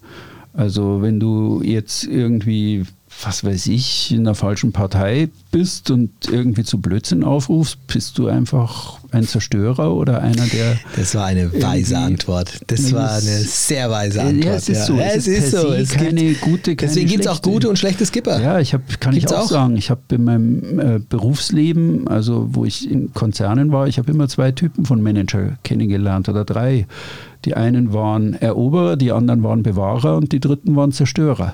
Also 0.54 1.02
wenn 1.02 1.20
du 1.20 1.62
jetzt 1.64 2.04
irgendwie 2.04 2.86
was 3.24 3.44
weiß 3.44 3.68
ich, 3.68 4.12
in 4.12 4.26
der 4.26 4.36
falschen 4.36 4.72
Partei 4.72 5.30
bist 5.52 5.90
und 5.90 6.12
irgendwie 6.30 6.64
zu 6.64 6.80
Blödsinn 6.80 7.24
aufrufst, 7.24 7.88
bist 7.88 8.18
du 8.18 8.28
einfach 8.28 9.00
ein 9.12 9.26
Zerstörer 9.26 9.94
oder 9.94 10.22
einer, 10.22 10.46
der. 10.46 10.78
Das 10.96 11.16
war 11.16 11.26
eine 11.26 11.52
weise 11.62 11.98
Antwort. 11.98 12.60
Das 12.68 12.94
war 12.94 13.14
eine 13.14 13.40
sehr 13.40 13.90
weise 13.90 14.22
Antwort. 14.22 14.46
Ja, 14.46 14.54
es 14.54 14.70
ist 14.70 14.86
so. 14.86 14.96
Ja, 14.98 15.06
es, 15.16 15.28
ist, 15.28 15.52
so. 15.52 15.70
Es 15.70 15.90
keine 15.90 16.22
gibt, 16.22 16.42
gute, 16.42 16.76
keine 16.76 16.90
Deswegen 16.90 17.08
gibt 17.08 17.26
es 17.26 17.28
auch 17.28 17.42
gute 17.42 17.70
und 17.70 17.80
schlechte 17.80 18.06
Skipper. 18.06 18.40
Ja, 18.40 18.60
ich 18.60 18.74
habe, 18.74 18.84
kann 19.00 19.14
Gibt's 19.14 19.32
ich 19.32 19.38
auch, 19.38 19.44
auch, 19.44 19.50
sagen. 19.50 19.78
Ich 19.78 19.90
habe 19.90 20.02
in 20.12 20.24
meinem 20.24 20.80
äh, 20.80 21.00
Berufsleben, 21.00 22.08
also 22.08 22.50
wo 22.52 22.66
ich 22.66 22.90
in 22.90 23.14
Konzernen 23.14 23.72
war, 23.72 23.88
ich 23.88 23.98
habe 23.98 24.12
immer 24.12 24.28
zwei 24.28 24.52
Typen 24.52 24.86
von 24.86 25.02
Manager 25.02 25.58
kennengelernt 25.64 26.30
oder 26.30 26.46
drei. 26.46 26.86
Die 27.46 27.56
einen 27.56 27.94
waren 27.94 28.34
Eroberer, 28.34 28.96
die 28.96 29.12
anderen 29.12 29.42
waren 29.44 29.64
Bewahrer 29.64 30.18
und 30.18 30.34
die 30.34 30.40
dritten 30.40 30.76
waren 30.76 30.92
Zerstörer. 30.92 31.54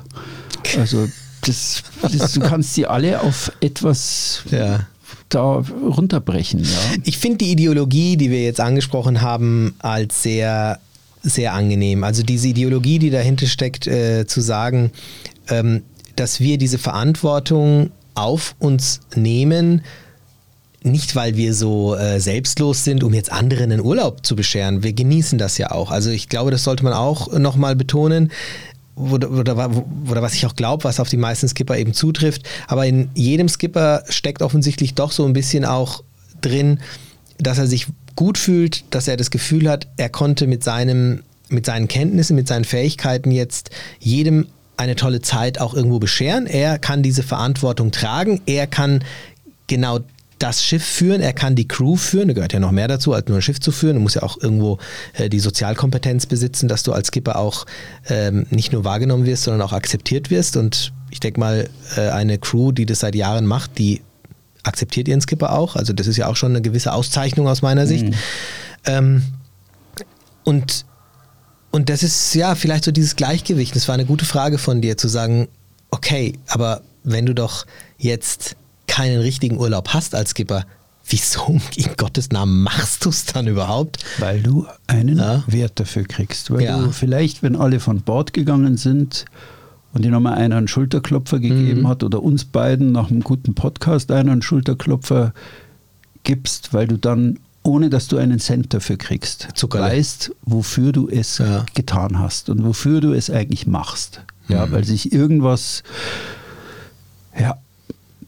Also 0.77 1.07
das, 1.45 1.83
das, 2.01 2.33
du 2.33 2.39
kannst 2.41 2.73
sie 2.73 2.85
alle 2.85 3.21
auf 3.21 3.51
etwas 3.59 4.43
ja. 4.49 4.87
da 5.29 5.41
runterbrechen. 5.43 6.63
Ja. 6.63 6.69
Ich 7.03 7.17
finde 7.17 7.39
die 7.39 7.51
Ideologie, 7.51 8.17
die 8.17 8.31
wir 8.31 8.43
jetzt 8.43 8.59
angesprochen 8.59 9.21
haben, 9.21 9.75
als 9.79 10.23
sehr, 10.23 10.79
sehr 11.21 11.53
angenehm. 11.53 12.03
Also 12.03 12.23
diese 12.23 12.49
Ideologie, 12.49 12.99
die 12.99 13.09
dahinter 13.09 13.47
steckt, 13.47 13.87
äh, 13.87 14.25
zu 14.27 14.41
sagen, 14.41 14.91
ähm, 15.49 15.83
dass 16.15 16.39
wir 16.39 16.57
diese 16.57 16.77
Verantwortung 16.77 17.91
auf 18.15 18.55
uns 18.59 19.01
nehmen, 19.15 19.81
nicht 20.83 21.15
weil 21.15 21.37
wir 21.37 21.53
so 21.53 21.95
äh, 21.95 22.19
selbstlos 22.19 22.83
sind, 22.83 23.03
um 23.03 23.13
jetzt 23.13 23.31
anderen 23.31 23.71
einen 23.71 23.81
Urlaub 23.81 24.25
zu 24.25 24.35
bescheren. 24.35 24.83
Wir 24.83 24.93
genießen 24.93 25.37
das 25.37 25.57
ja 25.57 25.71
auch. 25.71 25.91
Also 25.91 26.09
ich 26.09 26.29
glaube, 26.29 26.51
das 26.51 26.65
sollte 26.65 26.83
man 26.83 26.93
auch 26.93 27.31
nochmal 27.39 27.75
betonen 27.75 28.31
oder, 28.95 29.31
oder, 29.31 29.71
oder 30.09 30.21
was 30.21 30.33
ich 30.33 30.45
auch 30.45 30.55
glaube, 30.55 30.83
was 30.83 30.99
auf 30.99 31.09
die 31.09 31.17
meisten 31.17 31.47
Skipper 31.47 31.77
eben 31.77 31.93
zutrifft. 31.93 32.43
Aber 32.67 32.85
in 32.85 33.09
jedem 33.13 33.49
Skipper 33.49 34.03
steckt 34.09 34.41
offensichtlich 34.41 34.93
doch 34.93 35.11
so 35.11 35.25
ein 35.25 35.33
bisschen 35.33 35.65
auch 35.65 36.03
drin, 36.41 36.79
dass 37.39 37.57
er 37.57 37.67
sich 37.67 37.87
gut 38.15 38.37
fühlt, 38.37 38.83
dass 38.93 39.07
er 39.07 39.17
das 39.17 39.31
Gefühl 39.31 39.69
hat, 39.69 39.87
er 39.97 40.09
konnte 40.09 40.45
mit, 40.45 40.63
seinem, 40.63 41.23
mit 41.49 41.65
seinen 41.65 41.87
Kenntnissen, 41.87 42.35
mit 42.35 42.47
seinen 42.47 42.65
Fähigkeiten 42.65 43.31
jetzt 43.31 43.71
jedem 43.99 44.47
eine 44.77 44.95
tolle 44.95 45.21
Zeit 45.21 45.59
auch 45.59 45.73
irgendwo 45.73 45.99
bescheren. 45.99 46.45
Er 46.45 46.77
kann 46.79 47.03
diese 47.03 47.23
Verantwortung 47.23 47.91
tragen. 47.91 48.41
Er 48.45 48.67
kann 48.67 49.03
genau 49.67 49.99
das 50.39 50.63
Schiff 50.63 50.83
führen, 50.83 51.21
er 51.21 51.33
kann 51.33 51.55
die 51.55 51.67
Crew 51.67 51.95
führen, 51.95 52.27
da 52.27 52.33
gehört 52.33 52.53
ja 52.53 52.59
noch 52.59 52.71
mehr 52.71 52.87
dazu, 52.87 53.13
als 53.13 53.27
nur 53.27 53.37
ein 53.37 53.41
Schiff 53.41 53.59
zu 53.59 53.71
führen. 53.71 53.95
Du 53.95 54.01
musst 54.01 54.15
ja 54.15 54.23
auch 54.23 54.37
irgendwo 54.41 54.77
äh, 55.13 55.29
die 55.29 55.39
Sozialkompetenz 55.39 56.25
besitzen, 56.25 56.67
dass 56.67 56.83
du 56.83 56.93
als 56.93 57.07
Skipper 57.07 57.37
auch 57.37 57.65
ähm, 58.09 58.45
nicht 58.49 58.71
nur 58.71 58.83
wahrgenommen 58.83 59.25
wirst, 59.25 59.43
sondern 59.43 59.61
auch 59.61 59.73
akzeptiert 59.73 60.29
wirst. 60.29 60.57
Und 60.57 60.91
ich 61.11 61.19
denke 61.19 61.39
mal, 61.39 61.69
äh, 61.95 62.09
eine 62.09 62.37
Crew, 62.37 62.71
die 62.71 62.85
das 62.85 62.99
seit 62.99 63.15
Jahren 63.15 63.45
macht, 63.45 63.77
die 63.77 64.01
akzeptiert 64.63 65.07
ihren 65.07 65.21
Skipper 65.21 65.53
auch. 65.53 65.75
Also 65.75 65.93
das 65.93 66.07
ist 66.07 66.17
ja 66.17 66.27
auch 66.27 66.35
schon 66.35 66.51
eine 66.51 66.61
gewisse 66.61 66.93
Auszeichnung 66.93 67.47
aus 67.47 67.61
meiner 67.61 67.85
Sicht. 67.85 68.05
Mhm. 68.05 68.13
Ähm, 68.85 69.23
und, 70.43 70.85
und 71.71 71.89
das 71.89 72.03
ist 72.03 72.33
ja 72.33 72.55
vielleicht 72.55 72.83
so 72.83 72.91
dieses 72.91 73.15
Gleichgewicht. 73.15 73.75
Das 73.75 73.87
war 73.87 73.93
eine 73.93 74.05
gute 74.05 74.25
Frage 74.25 74.57
von 74.57 74.81
dir, 74.81 74.97
zu 74.97 75.07
sagen, 75.07 75.47
okay, 75.91 76.39
aber 76.47 76.81
wenn 77.03 77.25
du 77.25 77.33
doch 77.35 77.65
jetzt 77.97 78.55
keinen 78.93 79.21
richtigen 79.21 79.57
Urlaub 79.57 79.89
hast 79.89 80.13
als 80.13 80.31
Skipper, 80.31 80.67
wieso 81.07 81.59
in 81.75 81.89
Gottes 81.97 82.29
Namen 82.29 82.61
machst 82.61 83.03
du 83.05 83.09
es 83.09 83.25
dann 83.25 83.47
überhaupt? 83.47 84.05
Weil 84.19 84.43
du 84.43 84.67
einen 84.85 85.17
ja. 85.17 85.43
Wert 85.47 85.79
dafür 85.79 86.03
kriegst. 86.03 86.51
Weil 86.51 86.61
ja. 86.61 86.79
du 86.79 86.91
vielleicht, 86.91 87.41
wenn 87.41 87.55
alle 87.55 87.79
von 87.79 88.01
Bord 88.01 88.33
gegangen 88.33 88.77
sind 88.77 89.25
und 89.93 90.05
dir 90.05 90.11
nochmal 90.11 90.35
einer 90.35 90.57
einen 90.57 90.67
Schulterklopfer 90.67 91.39
gegeben 91.39 91.81
mhm. 91.81 91.87
hat 91.87 92.03
oder 92.03 92.21
uns 92.21 92.45
beiden 92.45 92.91
nach 92.91 93.09
einem 93.09 93.21
guten 93.21 93.55
Podcast 93.55 94.11
einer 94.11 94.31
einen 94.31 94.43
Schulterklopfer 94.43 95.33
gibst, 96.21 96.71
weil 96.71 96.85
du 96.87 96.97
dann, 96.97 97.39
ohne 97.63 97.89
dass 97.89 98.07
du 98.07 98.17
einen 98.17 98.37
Cent 98.37 98.75
dafür 98.75 98.97
kriegst, 98.97 99.47
Zuckerle. 99.55 99.85
weißt, 99.85 100.35
wofür 100.43 100.91
du 100.91 101.09
es 101.09 101.39
ja. 101.39 101.65
getan 101.73 102.19
hast 102.19 102.47
und 102.47 102.63
wofür 102.63 103.01
du 103.01 103.13
es 103.13 103.31
eigentlich 103.31 103.65
machst. 103.65 104.21
Ja, 104.49 104.67
mhm. 104.67 104.71
weil 104.71 104.83
sich 104.83 105.11
irgendwas 105.11 105.81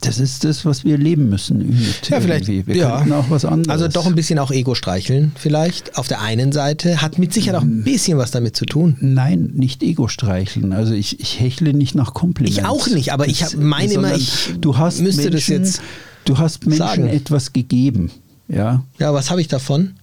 das 0.05 0.19
ist 0.19 0.43
das, 0.43 0.65
was 0.65 0.83
wir 0.83 0.97
leben 0.97 1.29
müssen. 1.29 1.77
Ja, 2.09 2.21
vielleicht. 2.21 2.47
Wir 2.47 2.75
ja. 2.75 2.97
könnten 2.97 3.13
auch 3.13 3.29
was 3.29 3.45
anderes. 3.45 3.69
Also 3.69 3.87
doch 3.87 4.05
ein 4.05 4.15
bisschen 4.15 4.39
auch 4.39 4.51
Ego 4.51 4.75
streicheln, 4.75 5.31
vielleicht. 5.35 5.97
Auf 5.97 6.07
der 6.07 6.21
einen 6.21 6.51
Seite 6.51 7.01
hat 7.01 7.17
mit 7.17 7.33
Sicherheit 7.33 7.59
auch 7.59 7.63
ein 7.63 7.83
bisschen 7.83 8.17
was 8.17 8.31
damit 8.31 8.55
zu 8.55 8.65
tun. 8.65 8.97
Nein, 8.99 9.51
nicht 9.53 9.83
Ego 9.83 10.07
streicheln. 10.07 10.73
Also 10.73 10.93
ich, 10.93 11.19
ich 11.19 11.39
hechle 11.39 11.73
nicht 11.73 11.95
nach 11.95 12.13
Komplimenten. 12.13 12.63
Ich 12.63 12.69
auch 12.69 12.87
nicht, 12.87 13.13
aber 13.13 13.27
ich 13.27 13.55
meine 13.57 13.93
immer, 13.93 14.15
ich 14.15 14.53
du 14.59 14.77
hast 14.77 15.01
müsste 15.01 15.29
Menschen, 15.29 15.33
das 15.33 15.47
jetzt. 15.47 15.81
Du 16.25 16.37
hast 16.37 16.65
Menschen 16.65 16.79
sagen. 16.79 17.07
etwas 17.07 17.53
gegeben. 17.53 18.11
Ja. 18.47 18.83
Ja, 18.99 19.13
was 19.13 19.29
habe 19.31 19.41
ich 19.41 19.47
davon? 19.47 19.93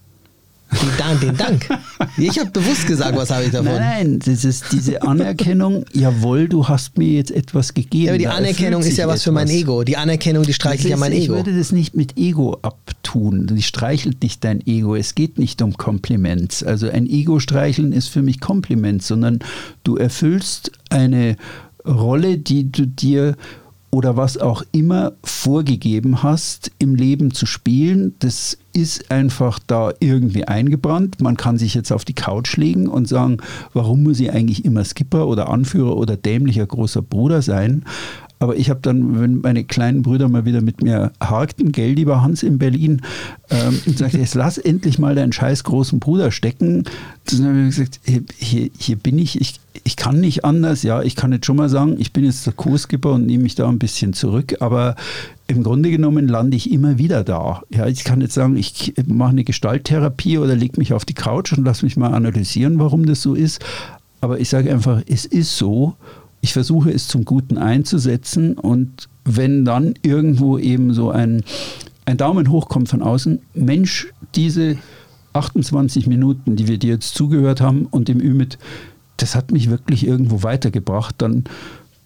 Den 0.81 0.97
Dank, 0.97 1.21
den 1.21 1.37
Dank. 1.37 1.69
Ich 2.17 2.39
habe 2.39 2.51
bewusst 2.51 2.87
gesagt, 2.87 3.15
was 3.17 3.29
habe 3.29 3.45
ich 3.45 3.51
davon. 3.51 3.73
Nein, 3.75 4.19
das 4.19 4.43
ist 4.43 4.65
diese 4.71 5.01
Anerkennung, 5.01 5.85
jawohl, 5.93 6.47
du 6.47 6.67
hast 6.67 6.97
mir 6.97 7.09
jetzt 7.09 7.31
etwas 7.31 7.73
gegeben. 7.73 8.05
Ja, 8.05 8.11
aber 8.11 8.17
die 8.17 8.27
Anerkennung 8.27 8.81
ist 8.81 8.97
ja 8.97 9.07
was 9.07 9.15
etwas. 9.15 9.23
für 9.23 9.31
mein 9.31 9.49
Ego. 9.49 9.83
Die 9.83 9.97
Anerkennung, 9.97 10.43
die 10.43 10.53
streichelt 10.53 10.89
ja 10.89 10.97
mein 10.97 11.11
Ego. 11.11 11.21
Ich 11.21 11.29
würde 11.29 11.57
das 11.57 11.71
nicht 11.71 11.95
mit 11.95 12.17
Ego 12.17 12.57
abtun. 12.61 13.47
Die 13.47 13.61
streichelt 13.61 14.21
nicht 14.23 14.43
dein 14.43 14.65
Ego. 14.65 14.95
Es 14.95 15.15
geht 15.15 15.37
nicht 15.37 15.61
um 15.61 15.73
Kompliments. 15.77 16.63
Also 16.63 16.89
ein 16.89 17.07
Ego 17.07 17.39
streicheln 17.39 17.91
ist 17.91 18.09
für 18.09 18.21
mich 18.21 18.39
Kompliment, 18.39 19.03
sondern 19.03 19.39
du 19.83 19.97
erfüllst 19.97 20.71
eine 20.89 21.37
Rolle, 21.85 22.37
die 22.37 22.71
du 22.71 22.87
dir 22.87 23.35
oder 23.93 24.17
was 24.17 24.39
auch 24.39 24.63
immer 24.71 25.13
vorgegeben 25.23 26.23
hast, 26.23 26.71
im 26.79 26.95
Leben 26.95 27.31
zu 27.31 27.45
spielen. 27.45 28.15
Das 28.17 28.57
ist 28.73 29.11
einfach 29.11 29.59
da 29.59 29.93
irgendwie 29.99 30.45
eingebrannt. 30.45 31.21
Man 31.21 31.37
kann 31.37 31.59
sich 31.59 31.75
jetzt 31.75 31.91
auf 31.91 32.03
die 32.03 32.15
Couch 32.15 32.57
legen 32.57 32.87
und 32.87 33.07
sagen, 33.07 33.37
warum 33.71 34.01
muss 34.01 34.19
ich 34.19 34.31
eigentlich 34.31 34.65
immer 34.65 34.83
Skipper 34.83 35.27
oder 35.27 35.47
Anführer 35.47 35.95
oder 35.95 36.17
dämlicher 36.17 36.65
großer 36.65 37.03
Bruder 37.03 37.43
sein? 37.43 37.85
Aber 38.43 38.57
ich 38.57 38.69
habe 38.69 38.81
dann, 38.81 39.21
wenn 39.21 39.39
meine 39.39 39.63
kleinen 39.63 40.01
Brüder 40.01 40.27
mal 40.27 40.43
wieder 40.43 40.59
mit 40.59 40.83
mir 40.83 41.13
harkten, 41.21 41.71
gell, 41.71 41.93
lieber 41.93 42.21
Hans 42.21 42.43
in 42.43 42.57
Berlin, 42.57 43.01
ähm, 43.49 43.79
und 43.85 43.97
sagte, 43.97 44.17
jetzt 44.17 44.35
lass 44.35 44.57
endlich 44.57 44.99
mal 44.99 45.15
deinen 45.15 45.31
scheiß 45.31 45.63
großen 45.63 46.01
Bruder 46.01 46.29
stecken. 46.29 46.83
Dann 47.23 47.45
habe 47.45 47.61
ich 47.61 47.77
gesagt, 47.77 48.01
hier, 48.03 48.69
hier 48.77 48.95
bin 48.97 49.17
ich, 49.17 49.39
ich, 49.39 49.61
ich 49.85 49.95
kann 49.95 50.19
nicht 50.19 50.43
anders. 50.43 50.83
Ja, 50.83 51.01
ich 51.01 51.15
kann 51.15 51.31
jetzt 51.31 51.45
schon 51.45 51.55
mal 51.55 51.69
sagen, 51.69 51.95
ich 51.99 52.11
bin 52.11 52.25
jetzt 52.25 52.45
der 52.45 52.51
Co-Skipper 52.51 53.13
und 53.13 53.27
nehme 53.27 53.43
mich 53.43 53.55
da 53.55 53.69
ein 53.69 53.79
bisschen 53.79 54.11
zurück, 54.11 54.57
aber 54.59 54.97
im 55.47 55.63
Grunde 55.63 55.89
genommen 55.89 56.27
lande 56.27 56.57
ich 56.57 56.69
immer 56.69 56.97
wieder 56.97 57.23
da. 57.23 57.61
Ja, 57.69 57.87
ich 57.87 58.03
kann 58.03 58.19
jetzt 58.19 58.33
sagen, 58.33 58.57
ich 58.57 58.93
mache 59.07 59.29
eine 59.29 59.45
Gestalttherapie 59.45 60.37
oder 60.37 60.53
lege 60.53 60.77
mich 60.81 60.91
auf 60.91 61.05
die 61.05 61.13
Couch 61.13 61.53
und 61.53 61.63
lasse 61.63 61.85
mich 61.85 61.95
mal 61.95 62.13
analysieren, 62.13 62.77
warum 62.77 63.05
das 63.05 63.21
so 63.21 63.35
ist. 63.35 63.63
Aber 64.19 64.37
ich 64.41 64.49
sage 64.49 64.69
einfach, 64.69 65.01
es 65.07 65.23
ist 65.23 65.55
so 65.55 65.95
ich 66.43 66.51
versuche 66.51 66.91
es 66.91 67.07
zum 67.07 67.23
Guten 67.23 67.57
einzusetzen 67.57 68.57
und 68.57 69.07
wenn 69.23 69.63
dann 69.63 69.93
irgendwo 70.01 70.57
eben 70.57 70.93
so 70.93 71.09
ein, 71.09 71.41
ein 72.03 72.17
Daumen 72.17 72.49
hoch 72.49 72.67
kommt 72.67 72.89
von 72.89 73.01
außen, 73.01 73.39
Mensch, 73.53 74.09
diese 74.35 74.75
28 75.31 76.05
Minuten, 76.05 76.57
die 76.57 76.67
wir 76.67 76.77
dir 76.77 76.95
jetzt 76.95 77.15
zugehört 77.15 77.61
haben 77.61 77.85
und 77.85 78.09
dem 78.09 78.19
Ümit, 78.19 78.57
das 79.15 79.35
hat 79.35 79.51
mich 79.51 79.69
wirklich 79.69 80.05
irgendwo 80.05 80.43
weitergebracht, 80.43 81.15
dann 81.19 81.45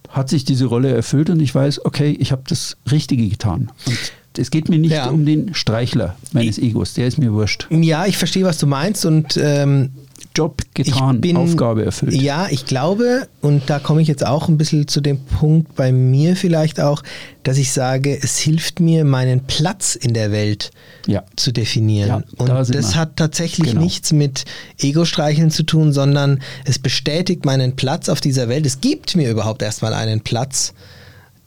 hat 0.08 0.30
sich 0.30 0.46
diese 0.46 0.66
Rolle 0.66 0.92
erfüllt 0.92 1.32
und 1.32 1.40
ich 1.40 1.54
weiß, 1.56 1.84
okay, 1.84 2.16
ich 2.20 2.32
habe 2.32 2.44
das 2.48 2.78
Richtige 2.92 3.28
getan. 3.28 3.72
Und 3.88 3.98
es 4.38 4.52
geht 4.52 4.70
mir 4.70 4.78
nicht 4.78 4.92
ja. 4.92 5.10
um 5.10 5.26
den 5.26 5.56
Streichler 5.56 6.16
meines 6.32 6.60
Egos, 6.60 6.94
der 6.94 7.08
ist 7.08 7.18
mir 7.18 7.34
wurscht. 7.34 7.68
Ja, 7.72 8.06
ich 8.06 8.18
verstehe, 8.18 8.44
was 8.44 8.60
du 8.60 8.68
meinst 8.68 9.04
und 9.04 9.36
ähm, 9.42 9.90
Job 10.38 10.62
getan, 10.76 11.20
bin, 11.20 11.36
Aufgabe 11.36 11.84
erfüllt. 11.84 12.14
Ja, 12.14 12.48
ich 12.52 12.68
glaube, 12.68 13.28
und 13.42 13.64
da 13.72 13.80
komme 13.80 14.04
ich 14.04 14.08
jetzt 14.08 14.24
auch 14.24 14.48
ein 14.48 14.58
bisschen 14.58 14.88
zu 14.88 15.02
dem 15.02 15.18
Punkt 15.20 15.76
bei 15.76 15.92
mir 15.92 16.36
vielleicht 16.36 16.80
auch, 16.80 17.02
dass 17.42 17.58
ich 17.58 17.72
sage, 17.72 18.16
es 18.22 18.38
hilft 18.38 18.80
mir, 18.80 19.04
meinen 19.04 19.46
Platz 19.46 19.96
in 19.96 20.14
der 20.14 20.32
Welt 20.32 20.70
ja. 21.08 21.24
zu 21.36 21.52
definieren. 21.52 22.10
Ja, 22.10 22.24
und 22.38 22.50
da 22.50 22.64
das 22.64 22.70
wir. 22.70 22.96
hat 22.96 23.16
tatsächlich 23.16 23.70
genau. 23.70 23.82
nichts 23.82 24.14
mit 24.14 24.46
Ego-Streicheln 24.80 25.50
zu 25.50 25.64
tun, 25.64 25.92
sondern 25.92 26.40
es 26.66 26.78
bestätigt 26.78 27.44
meinen 27.44 27.76
Platz 27.76 28.08
auf 28.08 28.22
dieser 28.22 28.48
Welt. 28.48 28.68
Es 28.68 28.80
gibt 28.80 29.16
mir 29.16 29.32
überhaupt 29.32 29.64
erstmal 29.64 29.96
einen 29.96 30.22
Platz, 30.22 30.76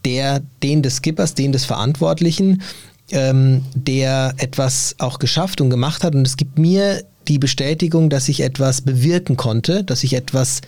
der 0.04 0.40
den 0.64 0.82
des 0.82 0.96
Skippers, 0.96 1.34
den 1.34 1.52
des 1.52 1.64
Verantwortlichen, 1.64 2.62
ähm, 3.12 3.62
der 3.74 4.34
etwas 4.38 4.94
auch 4.98 5.18
geschafft 5.18 5.60
und 5.60 5.70
gemacht 5.70 6.04
hat. 6.04 6.14
Und 6.14 6.26
es 6.26 6.36
gibt 6.36 6.58
mir 6.58 7.02
die 7.28 7.38
Bestätigung, 7.38 8.10
dass 8.10 8.28
ich 8.28 8.40
etwas 8.40 8.82
bewirken 8.82 9.36
konnte, 9.36 9.84
dass 9.84 10.04
ich 10.04 10.14
etwas, 10.14 10.60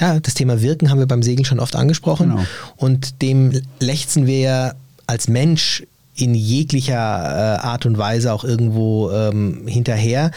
ja, 0.00 0.20
das 0.20 0.34
Thema 0.34 0.62
Wirken 0.62 0.90
haben 0.90 0.98
wir 0.98 1.06
beim 1.06 1.22
Segeln 1.22 1.44
schon 1.44 1.60
oft 1.60 1.76
angesprochen. 1.76 2.30
Genau. 2.30 2.44
Und 2.76 3.22
dem 3.22 3.60
lechzen 3.80 4.26
wir 4.26 4.38
ja 4.38 4.72
als 5.06 5.28
Mensch 5.28 5.84
in 6.14 6.34
jeglicher 6.34 6.94
äh, 6.94 7.66
Art 7.66 7.86
und 7.86 7.98
Weise 7.98 8.32
auch 8.32 8.44
irgendwo 8.44 9.10
ähm, 9.10 9.62
hinterher. 9.66 10.30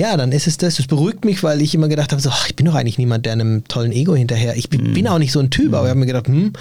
Ja, 0.00 0.16
dann 0.16 0.32
ist 0.32 0.46
es 0.46 0.56
das. 0.56 0.76
Das 0.76 0.86
beruhigt 0.86 1.26
mich, 1.26 1.42
weil 1.42 1.60
ich 1.60 1.74
immer 1.74 1.88
gedacht 1.88 2.10
habe, 2.12 2.22
so, 2.22 2.30
ach, 2.30 2.48
ich 2.48 2.56
bin 2.56 2.64
doch 2.64 2.74
eigentlich 2.74 2.96
niemand, 2.96 3.26
der 3.26 3.34
einem 3.34 3.64
tollen 3.68 3.92
Ego 3.92 4.14
hinterher. 4.14 4.56
Ich 4.56 4.70
bin, 4.70 4.94
bin 4.94 5.06
auch 5.06 5.18
nicht 5.18 5.30
so 5.30 5.40
ein 5.40 5.50
Typ, 5.50 5.74
aber 5.74 5.84
ich 5.84 5.90
habe 5.90 6.00
mir 6.00 6.06
gedacht, 6.06 6.26
hm, 6.26 6.54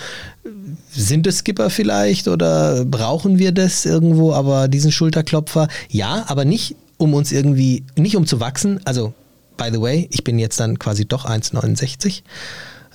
sind 0.92 1.26
es 1.26 1.40
Skipper 1.40 1.70
vielleicht 1.70 2.28
oder 2.28 2.84
brauchen 2.84 3.40
wir 3.40 3.54
das 3.54 3.86
irgendwo? 3.86 4.34
Aber 4.34 4.68
diesen 4.68 4.92
Schulterklopfer, 4.92 5.70
ja, 5.90 6.26
aber 6.28 6.44
nicht 6.44 6.76
um 6.98 7.14
uns 7.14 7.32
irgendwie, 7.32 7.86
nicht 7.96 8.18
um 8.18 8.28
zu 8.28 8.42
wachsen. 8.42 8.82
Also, 8.84 9.14
by 9.56 9.70
the 9.72 9.80
way, 9.80 10.10
ich 10.12 10.26
bin 10.26 10.38
jetzt 10.38 10.60
dann 10.60 10.78
quasi 10.78 11.08
doch 11.08 11.26
1,69. 11.26 12.24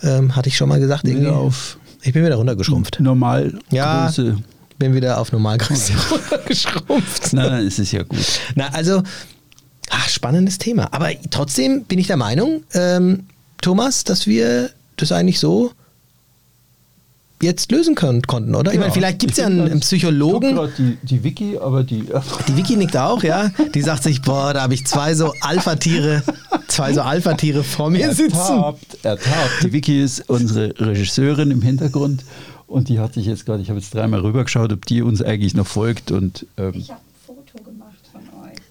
Ähm, 0.02 0.36
hatte 0.36 0.50
ich 0.50 0.58
schon 0.58 0.68
mal 0.68 0.78
gesagt. 0.78 1.04
Irgendwie. 1.04 1.22
Wieder 1.22 1.36
auf 1.36 1.78
ich 2.02 2.12
bin 2.12 2.22
wieder 2.22 2.36
runtergeschrumpft. 2.36 3.00
Normalgröße. 3.00 3.62
Ja, 3.70 4.12
bin 4.78 4.94
wieder 4.94 5.18
auf 5.18 5.32
Normalgröße 5.32 5.94
runtergeschrumpft. 6.10 7.32
Nein, 7.32 7.66
es 7.66 7.78
ist 7.78 7.92
ja 7.92 8.02
gut. 8.02 8.18
Na, 8.54 8.68
also, 8.68 9.02
ach, 10.04 10.08
spannendes 10.08 10.58
Thema. 10.58 10.88
Aber 10.92 11.10
trotzdem 11.30 11.84
bin 11.84 11.98
ich 11.98 12.06
der 12.06 12.16
Meinung, 12.16 12.62
ähm, 12.72 13.24
Thomas, 13.60 14.04
dass 14.04 14.26
wir 14.26 14.70
das 14.96 15.10
eigentlich 15.12 15.40
so 15.40 15.72
jetzt 17.42 17.72
lösen 17.72 17.94
können, 17.94 18.22
konnten, 18.22 18.54
oder? 18.54 18.72
Ich 18.72 18.78
meine, 18.78 18.92
vielleicht 18.92 19.18
gibt 19.18 19.32
es 19.32 19.38
ja 19.38 19.46
einen, 19.46 19.60
einen 19.60 19.80
Psychologen. 19.80 20.58
Die, 20.78 20.96
die 21.02 21.24
Wiki, 21.24 21.58
aber 21.58 21.82
die. 21.82 22.06
Die 22.48 22.56
Wiki 22.56 22.76
nickt 22.76 22.96
auch, 22.96 23.22
ja. 23.22 23.50
Die 23.74 23.82
sagt 23.82 24.02
sich, 24.04 24.22
boah, 24.22 24.54
da 24.54 24.62
habe 24.62 24.74
ich 24.74 24.86
zwei 24.86 25.14
so 25.14 25.34
Alpha-Tiere, 25.40 26.22
zwei 26.68 26.92
so 26.94 27.02
Alpha-Tiere 27.02 27.62
vor 27.64 27.90
mir 27.90 28.14
sitzen. 28.14 28.36
Ertappt, 28.36 29.04
ertappt. 29.04 29.62
Die 29.62 29.72
Wiki 29.72 30.02
ist 30.02 30.28
unsere 30.30 30.74
Regisseurin 30.78 31.50
im 31.50 31.60
Hintergrund 31.60 32.24
und 32.66 32.88
die 32.88 32.98
hatte 32.98 33.20
ich 33.20 33.26
jetzt 33.26 33.44
gerade, 33.44 33.62
ich 33.62 33.68
habe 33.68 33.78
jetzt 33.78 33.94
dreimal 33.94 34.20
rübergeschaut, 34.20 34.72
ob 34.72 34.86
die 34.86 35.02
uns 35.02 35.20
eigentlich 35.20 35.54
noch 35.54 35.66
folgt 35.66 36.12
und. 36.12 36.46
Ähm, 36.56 36.72
Ich 36.76 36.90
habe 36.90 37.00
ein 37.00 37.26
Foto 37.26 37.62
gemacht 37.62 37.98
von 38.10 38.22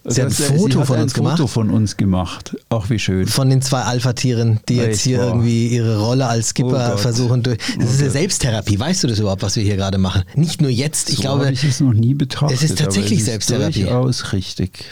Sie 0.05 0.21
hat 0.21 0.27
ein 0.29 0.33
Foto 0.33 0.81
hat 0.81 0.87
von 0.87 0.97
ein 0.97 1.03
uns 1.03 1.13
Foto 1.13 1.23
gemacht? 1.35 1.49
von 1.49 1.69
uns 1.69 1.97
gemacht. 1.97 2.57
Auch 2.69 2.89
wie 2.89 2.99
schön. 2.99 3.25
Von 3.25 3.49
den 3.49 3.61
zwei 3.61 3.81
Alpha-Tieren, 3.81 4.59
die 4.67 4.75
jetzt 4.75 4.95
Echt 4.95 5.01
hier 5.03 5.19
wahr. 5.19 5.27
irgendwie 5.27 5.67
ihre 5.67 5.99
Rolle 5.99 6.27
als 6.27 6.49
Skipper 6.49 6.93
Oh 6.95 6.97
versuchen 6.97 7.41
durch. 7.43 7.57
Das 7.79 7.87
Oh 7.87 7.91
ist 7.93 8.01
ja. 8.01 8.09
Selbsttherapie. 8.09 8.77
Weißt 8.79 9.03
du 9.03 9.07
das 9.07 9.19
überhaupt, 9.19 9.43
was 9.43 9.55
wir 9.55 9.63
hier 9.63 9.77
gerade 9.77 9.97
machen? 9.97 10.23
Nicht 10.35 10.61
nur 10.61 10.69
jetzt. 10.69 11.09
Ich 11.09 11.15
so 11.17 11.21
glaube, 11.21 11.45
habe 11.45 11.53
ich 11.53 11.63
es 11.63 11.79
noch 11.79 11.93
nie 11.93 12.13
betrachtet. 12.13 12.57
es 12.57 12.63
ist 12.69 12.77
tatsächlich 12.79 13.19
es 13.19 13.25
Selbsttherapie. 13.25 13.81
Ist 13.81 13.89
durchaus 13.89 14.33
richtig. 14.33 14.85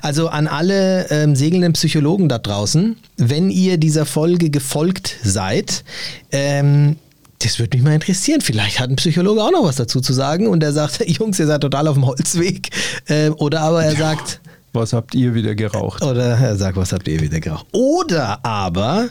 Also 0.00 0.28
an 0.28 0.46
alle 0.46 1.10
ähm, 1.10 1.34
segelnden 1.34 1.72
Psychologen 1.72 2.28
da 2.28 2.38
draußen, 2.38 2.96
wenn 3.16 3.50
ihr 3.50 3.78
dieser 3.78 4.06
Folge 4.06 4.50
gefolgt 4.50 5.16
seid, 5.24 5.82
ähm, 6.30 6.96
das 7.40 7.58
würde 7.58 7.76
mich 7.76 7.84
mal 7.84 7.94
interessieren. 7.94 8.40
Vielleicht 8.42 8.78
hat 8.78 8.90
ein 8.90 8.96
Psychologe 8.96 9.42
auch 9.42 9.50
noch 9.50 9.64
was 9.64 9.74
dazu 9.76 10.00
zu 10.00 10.12
sagen 10.12 10.46
und 10.46 10.62
er 10.62 10.72
sagt, 10.72 11.04
Jungs, 11.08 11.38
ihr 11.40 11.46
seid 11.46 11.62
total 11.62 11.88
auf 11.88 11.94
dem 11.94 12.06
Holzweg. 12.06 12.70
Ähm, 13.08 13.34
oder 13.38 13.62
aber 13.62 13.82
er 13.84 13.96
sagt, 13.96 14.40
Was 14.72 14.92
habt 14.92 15.14
ihr 15.14 15.34
wieder 15.34 15.54
geraucht? 15.54 16.02
oder 16.02 16.38
er 16.38 16.56
sagt, 16.56 16.76
was 16.76 16.92
habt 16.92 17.06
ihr 17.08 17.20
wieder 17.20 17.40
geraucht? 17.40 17.66
Oder 17.72 18.44
aber 18.44 19.10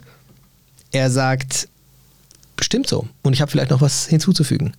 er 0.91 1.09
sagt, 1.09 1.67
stimmt 2.59 2.87
so. 2.87 3.07
Und 3.21 3.33
ich 3.33 3.41
habe 3.41 3.51
vielleicht 3.51 3.71
noch 3.71 3.81
was 3.81 4.07
hinzuzufügen. 4.07 4.73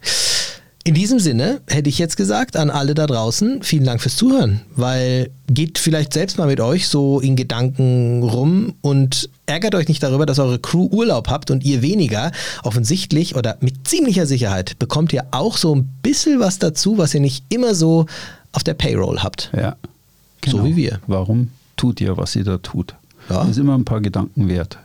In 0.85 0.95
diesem 0.95 1.21
Sinne 1.21 1.61
hätte 1.69 1.89
ich 1.89 1.99
jetzt 1.99 2.17
gesagt 2.17 2.57
an 2.57 2.69
alle 2.69 2.95
da 2.95 3.07
draußen, 3.07 3.63
vielen 3.63 3.85
Dank 3.85 4.01
fürs 4.01 4.17
Zuhören, 4.17 4.63
weil 4.75 5.31
geht 5.47 5.79
vielleicht 5.79 6.13
selbst 6.13 6.39
mal 6.39 6.49
mit 6.49 6.59
euch 6.59 6.89
so 6.89 7.21
in 7.21 7.37
Gedanken 7.37 8.25
rum 8.25 8.75
und 8.81 9.31
ärgert 9.47 9.77
euch 9.77 9.87
nicht 9.87 10.03
darüber, 10.03 10.27
dass 10.27 10.41
eure 10.41 10.59
Crew 10.59 10.89
Urlaub 10.91 11.29
habt 11.29 11.53
und 11.53 11.63
ihr 11.63 11.83
weniger. 11.83 12.33
Offensichtlich 12.65 13.37
oder 13.37 13.59
mit 13.61 13.87
ziemlicher 13.87 14.27
Sicherheit 14.27 14.77
bekommt 14.81 15.13
ihr 15.13 15.27
auch 15.31 15.57
so 15.57 15.73
ein 15.73 15.89
bisschen 16.03 16.41
was 16.41 16.59
dazu, 16.59 16.99
was 16.99 17.15
ihr 17.15 17.21
nicht 17.21 17.45
immer 17.49 17.77
so 17.77 18.07
auf 18.51 18.65
der 18.65 18.75
Payroll 18.75 19.21
habt. 19.21 19.53
Ja. 19.57 19.77
So 20.47 20.65
wie 20.65 20.77
wir. 20.77 21.01
Warum 21.07 21.51
tut 21.77 22.01
ihr, 22.01 22.17
was 22.17 22.37
ihr 22.37 22.45
da 22.45 22.59
tut? 22.59 22.95
Ja. 23.29 23.41
Das 23.41 23.51
ist 23.51 23.59
immer 23.59 23.75
ein 23.77 23.85
paar 23.85 24.01
Gedanken 24.01 24.49
wert. 24.49 24.79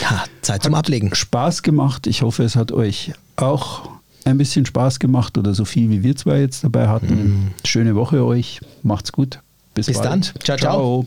Ja, 0.00 0.24
Zeit 0.42 0.62
zum 0.62 0.74
Ablegen. 0.74 1.14
Spaß 1.14 1.62
gemacht. 1.62 2.06
Ich 2.06 2.22
hoffe, 2.22 2.42
es 2.44 2.56
hat 2.56 2.72
euch 2.72 3.12
auch 3.36 3.90
ein 4.24 4.38
bisschen 4.38 4.66
Spaß 4.66 4.98
gemacht 4.98 5.38
oder 5.38 5.54
so 5.54 5.64
viel 5.64 5.88
wie 5.90 6.02
wir 6.02 6.16
zwei 6.16 6.40
jetzt 6.40 6.64
dabei 6.64 6.88
hatten. 6.88 7.54
Schöne 7.64 7.94
Woche 7.94 8.24
euch. 8.24 8.60
Macht's 8.82 9.12
gut. 9.12 9.40
Bis, 9.74 9.86
Bis 9.86 10.00
dann. 10.00 10.22
Ciao, 10.22 10.56
ciao. 10.56 10.56
ciao. 10.56 11.06